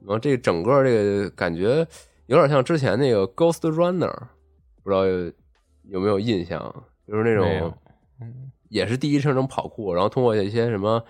[0.00, 1.84] 然后这整个这个感觉
[2.26, 4.16] 有点像之前那个 Ghost Runner，
[4.84, 5.32] 不知道有
[5.88, 6.72] 有没有印象？
[7.08, 7.74] 就是那种
[8.68, 11.04] 也是第一人称跑酷，然后通过一些什么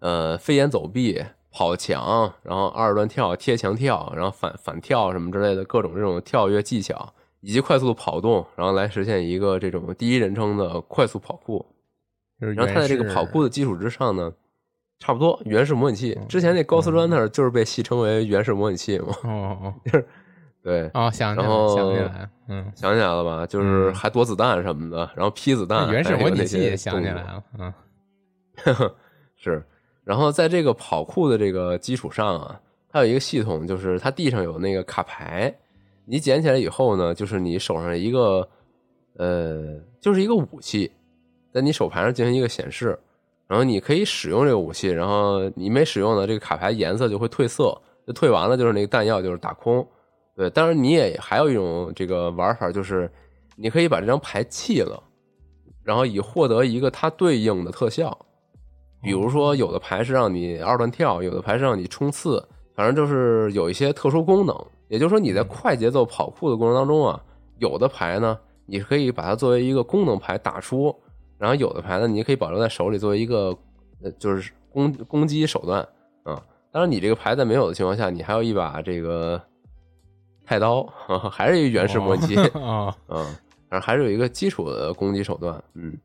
[0.00, 11.64] 呃飞檐走壁、跑墙，然后二段跳、贴墙跳，然后反反跳什么之类的各种这种跳跃技巧，以及快速的跑动，然后来实现一个这种第一人称的快速跑酷。
[12.38, 14.32] 然后它在这个跑酷的基础之上呢，
[14.98, 16.18] 差不多原始模拟器。
[16.28, 19.08] 之前那 Ghost Runner 就是被戏称为原始模拟器嘛。
[19.24, 19.74] 哦哦
[20.62, 23.46] 对，哦，想起来了，然后想起来了，嗯，想起来了吧？
[23.46, 27.72] 就是嗯还躲子弹什么的，然后劈子弹，原始模拟器也想起来了，嗯
[29.36, 29.66] 是，
[30.10, 35.54] 然后在这个跑酷的这个基础上啊，它有一个系统，就是它地上有那个卡牌，
[36.04, 38.48] 你捡起来以后呢，就是你手上一个
[39.18, 40.90] 呃，就是一个武器，
[41.54, 42.98] 在你手牌上进行一个显示，
[43.46, 49.86] 然后你可以使用这个武器，然后你没使用呢，这个卡牌颜色就会褪色，就退完了就是那个弹药就是打空。
[50.34, 53.08] 对，当然你也还有一种这个玩法，就是
[53.54, 55.00] 你可以把这张牌弃了，
[55.84, 58.26] 然后以获得一个它对应的特效。
[59.02, 64.54] 比如说，有的牌是让你二段跳，有的牌是让你冲刺，反正就是有一些特殊功能。
[64.88, 67.20] 也就是说，你在快节奏跑酷的过程当中啊，
[67.58, 70.94] 有的牌呢，你可以把它作为一个功能牌打出，
[71.38, 73.56] 然后有的牌呢，你可以保留在手里作为一个
[74.02, 75.80] 呃，就是攻攻击手段
[76.24, 76.42] 啊。
[76.72, 79.40] 当然，你这个牌在没有的情况下，你还有一把这个
[80.44, 80.82] 太刀，
[81.30, 82.36] 还是一个原始模拟器。
[82.54, 83.24] 哦，嗯，
[83.68, 85.96] 然后还是有一个基础的攻击手段，嗯，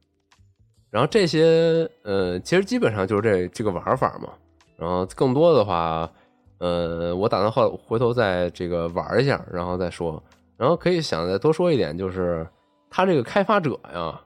[0.96, 4.30] 然后这些呃，其实基本上就是这这个玩法嘛。
[4.78, 6.10] 然后更多的话，
[6.58, 10.24] 呃，我打算后回头再这个玩一下，然后再说。
[10.56, 12.48] 然后可以想再多说一点，就是
[12.89, 14.22] 他这个开发者呀，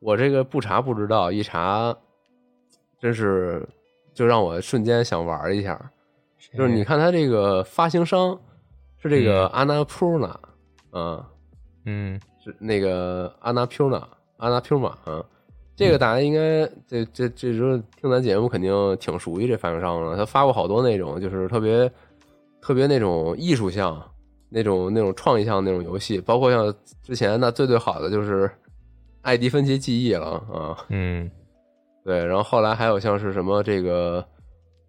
[0.00, 1.96] 我这个不查不知道，一查
[2.98, 3.64] 真是
[4.12, 5.80] 就让我瞬间想玩一下。
[6.58, 8.36] 就是你看他这个发行商
[8.98, 10.34] 是这个嗯 Annapurna，
[10.90, 11.28] 啊，
[11.84, 14.02] 嗯是那个 Annapurna
[14.38, 15.24] Annapurna 啊，
[15.80, 21.90] 这个大家应该这这这时候听咱节目肯定挺熟悉这发行商了，他发过好多那种就是特别
[22.60, 23.98] 特别那种艺术向、
[24.50, 26.72] 那种那种创意向那种游戏，包括像
[27.02, 28.50] 之前那最最好的就是
[29.22, 31.30] 艾迪芬奇记忆了啊，嗯。
[32.04, 34.24] 对，然后后来还有像是什么这个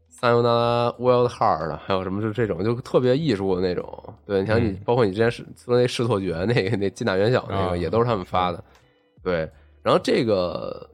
[0.09, 3.85] 三尤纳 Wild Heart，还有什么就这种就特别艺术的那种。
[4.25, 4.79] 对，你像你，嗯。
[4.85, 7.77] 包括你之前是说那视错觉那个那近大远小那个，啊。
[7.77, 8.63] 也都是他们发的。
[9.21, 9.47] 对，
[9.83, 10.89] 然后这个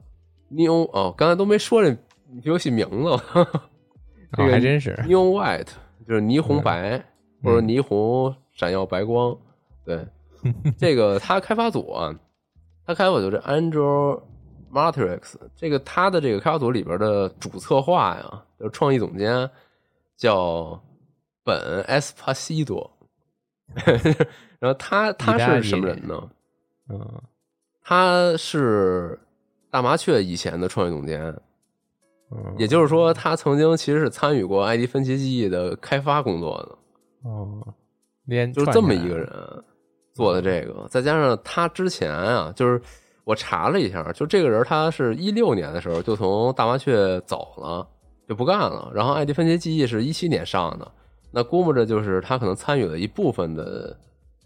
[0.48, 1.96] New 哦，刚才都没说这
[2.42, 3.10] 游戏名字，
[4.32, 5.68] 这哦，个还真是，New White
[6.06, 7.02] 就是霓虹白、
[7.42, 9.36] 或者霓虹闪耀白光。
[9.84, 10.06] 对，
[10.78, 12.14] 这个他开发组啊，
[12.86, 14.20] 他开发组是 Andrew
[14.72, 19.48] Matrix，这个他的这个开发组里边的主策划呀，就是创意总监
[20.16, 20.82] 叫
[21.42, 22.90] 本 Esposito，
[24.58, 26.30] 然后他他是什么人呢？
[26.90, 27.22] 嗯
[27.88, 29.18] 他是
[29.70, 31.22] 大麻雀以前的创意总监，
[32.30, 37.30] 嗯，也就是说，他曾经其实是参与过《艾迪芬奇记忆》的开发工作的。
[37.30, 37.66] 哦，
[38.26, 39.32] 连就是这么一个人
[40.12, 42.78] 做的这个，再加上他之前啊，就是
[43.24, 47.88] 我查了一下，就这个人他是一六年的时候就从大麻雀走了，
[48.28, 48.92] 就不干了。
[48.94, 50.92] 然后《艾迪芬奇记忆》是一七年上的，
[51.30, 53.98] 那估摸着就是他可能参与了一部分的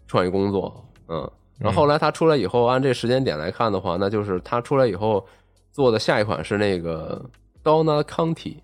[0.07, 1.29] 创意工作，嗯。
[1.63, 5.25] 然后后来他出来以后，按这时间点来看的话，那就是他出来以后
[5.71, 7.23] 做的下一款是那个
[7.63, 8.57] Donna County，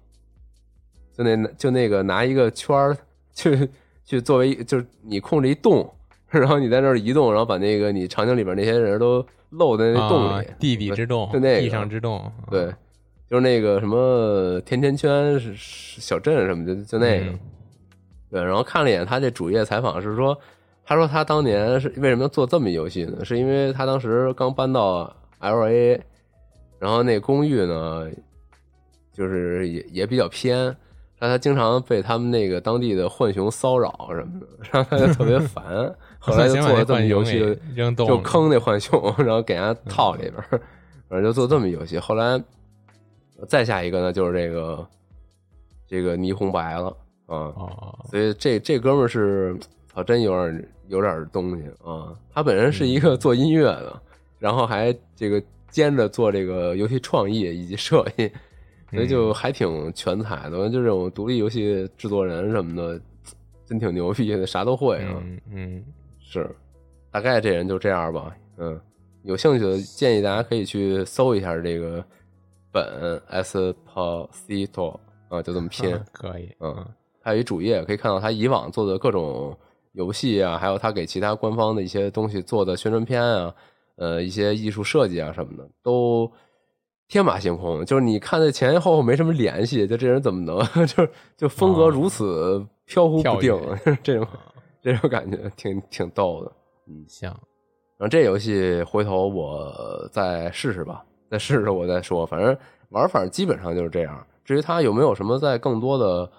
[1.13, 2.97] 就那就那个拿一个圈儿
[3.33, 3.69] 去
[4.03, 5.89] 去作为就是你控制一洞，
[6.27, 12.65] 然后你在那儿移动，然后把那个你场景里边那些人都漏在那洞里，啊地底之洞，就那个地上之洞，对，
[13.29, 17.31] 就是那个什么甜甜圈小镇什么的，就那个。
[17.31, 17.39] 嗯
[18.31, 20.39] 对，然后看了一眼他这主页采访，是说，
[20.89, 23.23] 他说他当年是为什么要做这么一游戏呢？
[23.23, 26.01] 是因为他当时刚搬到 L A，
[26.79, 28.09] 然后那公寓呢，
[29.13, 30.57] 就是也也比较偏，
[31.19, 35.63] 然后他经常被他们那个当地的浣熊骚扰什么的， 然后他就特别烦，
[36.17, 37.37] 后来就做了这么一游戏，
[37.95, 40.43] 就坑那浣熊，然后给人家套里边，
[41.07, 41.99] 反正就做这么一游戏。
[41.99, 42.41] 后来
[43.47, 44.87] 再下一个呢，就是这个
[45.87, 46.87] 这个霓虹白了
[47.27, 49.55] 啊，哦，所以这这哥们儿是
[49.93, 52.13] 操，真有点有点东西啊。
[52.33, 54.01] 他本人是一个做音乐的，
[54.37, 58.31] 然后还这个兼着做这个游戏创意以及设计，
[58.91, 60.69] 所以就还挺全才的。
[60.69, 63.01] 就这种独立游戏制作人什么的，
[63.65, 65.21] 真挺牛逼的，啥都会啊。
[65.23, 65.83] 嗯嗯，
[66.19, 66.49] 是，
[67.11, 68.35] 大概这人就这样吧。
[68.57, 68.79] 嗯，
[69.23, 72.03] 有兴趣的建议大家可以去搜一下这个
[72.71, 75.93] 本 Esposito 啊，就这么拼。
[75.95, 76.85] 啊可以，嗯，
[77.21, 79.55] 还有一主页可以看到他以往做的各种
[79.93, 83.53] 游戏啊，还有他给其他官方的一些东西做的宣传片啊，
[83.95, 86.31] 呃，一些艺术设计啊什么的，都
[87.07, 87.83] 天马行空。
[87.85, 93.59] 就是你看这前前后后没什么联系，就这人怎么能 就就风格如此飘忽不定，
[94.03, 94.27] 这种
[94.81, 96.51] 这种感觉挺挺逗的。
[96.87, 97.27] 嗯，行，
[97.97, 102.25] 然后这游戏回头我再试试吧，再试试我再说。
[102.25, 102.55] 反正
[102.89, 106.31] 玩法基本上就是这样，至于它有没有什么在更多的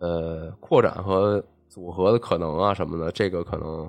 [0.00, 1.42] 呃扩展和
[1.76, 3.86] 组合的可能啊什么的，这个可能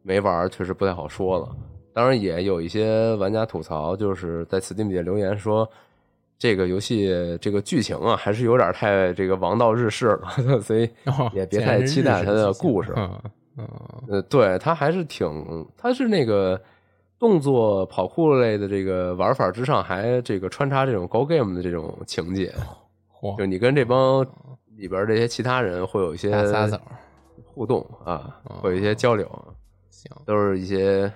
[0.00, 1.54] 没玩儿，确实不太好说了。
[1.92, 5.68] 当然，也有一些玩家吐槽，就是在 Steam 底下留言说，
[6.38, 12.94] 这个游戏这个剧情啊，还是有点太这个王道日式了， 所以哦也别太期待它的故事。
[12.96, 13.20] 嗯
[13.58, 13.68] 嗯
[14.08, 15.28] 呃，对，它还是挺，
[15.76, 16.58] 它是那个
[17.18, 22.54] 动作跑酷类的这个玩法之上，还这个穿插这种 Go Game 的这种情节，
[23.20, 24.24] 嚯就你跟这帮
[24.76, 26.80] 里边这些其他人会有一些大撒手，
[27.58, 29.28] 互动啊，哦会有一些交流，
[29.90, 31.12] 行，都是一些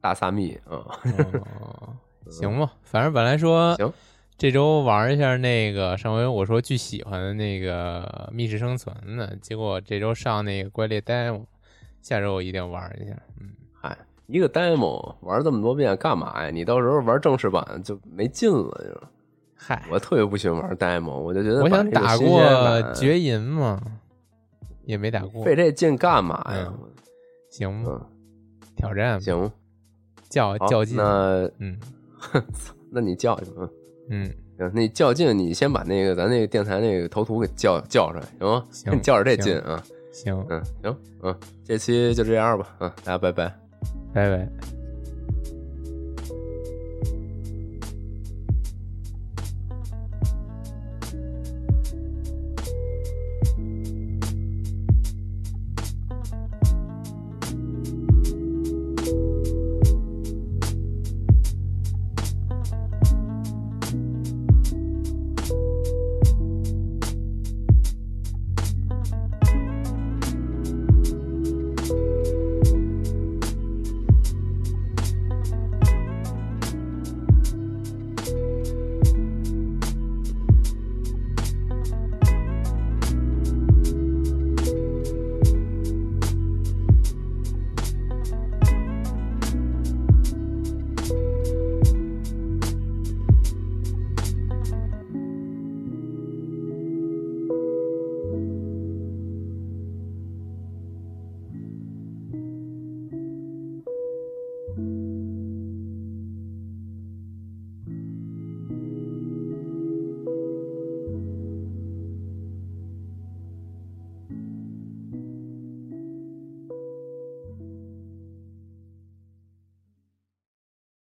[0.00, 0.82] 大撒蜜啊。
[1.38, 1.96] 哦
[2.28, 3.92] 行吧，反正本来说行
[4.36, 11.38] 这周玩一下那个上回我说巨喜欢的那个《密室生存》的，结果这周上那个《怪猎 demo》，
[12.02, 13.16] 下周我一定玩一下。
[13.40, 16.50] 嗯，嗨，一个 demo 玩这么多遍干嘛呀？
[16.50, 18.84] 你到时候玩正式版就没劲了。
[18.84, 19.08] 就
[19.56, 23.80] 嗨，我特别不喜欢玩 demo，我就觉得我想打过绝银嘛，
[24.88, 25.44] 也没打过。
[25.44, 26.72] 费这劲干嘛呀？
[27.50, 28.06] 行吧，嗯，
[28.74, 29.52] 挑战行，好
[30.30, 30.96] 较较劲。
[30.96, 31.78] 那嗯
[32.90, 33.70] 那你较去，嗯，
[34.08, 34.24] 嗯，
[34.56, 38.64] 行，那你较劲，你先把那个咱那个电台那个头图给叫叫出来，行吗？
[38.72, 43.54] 行你 较着这劲啊，行，嗯，行，嗯，这期就这样吧，嗯，大家拜拜。
[44.14, 44.77] 拜拜。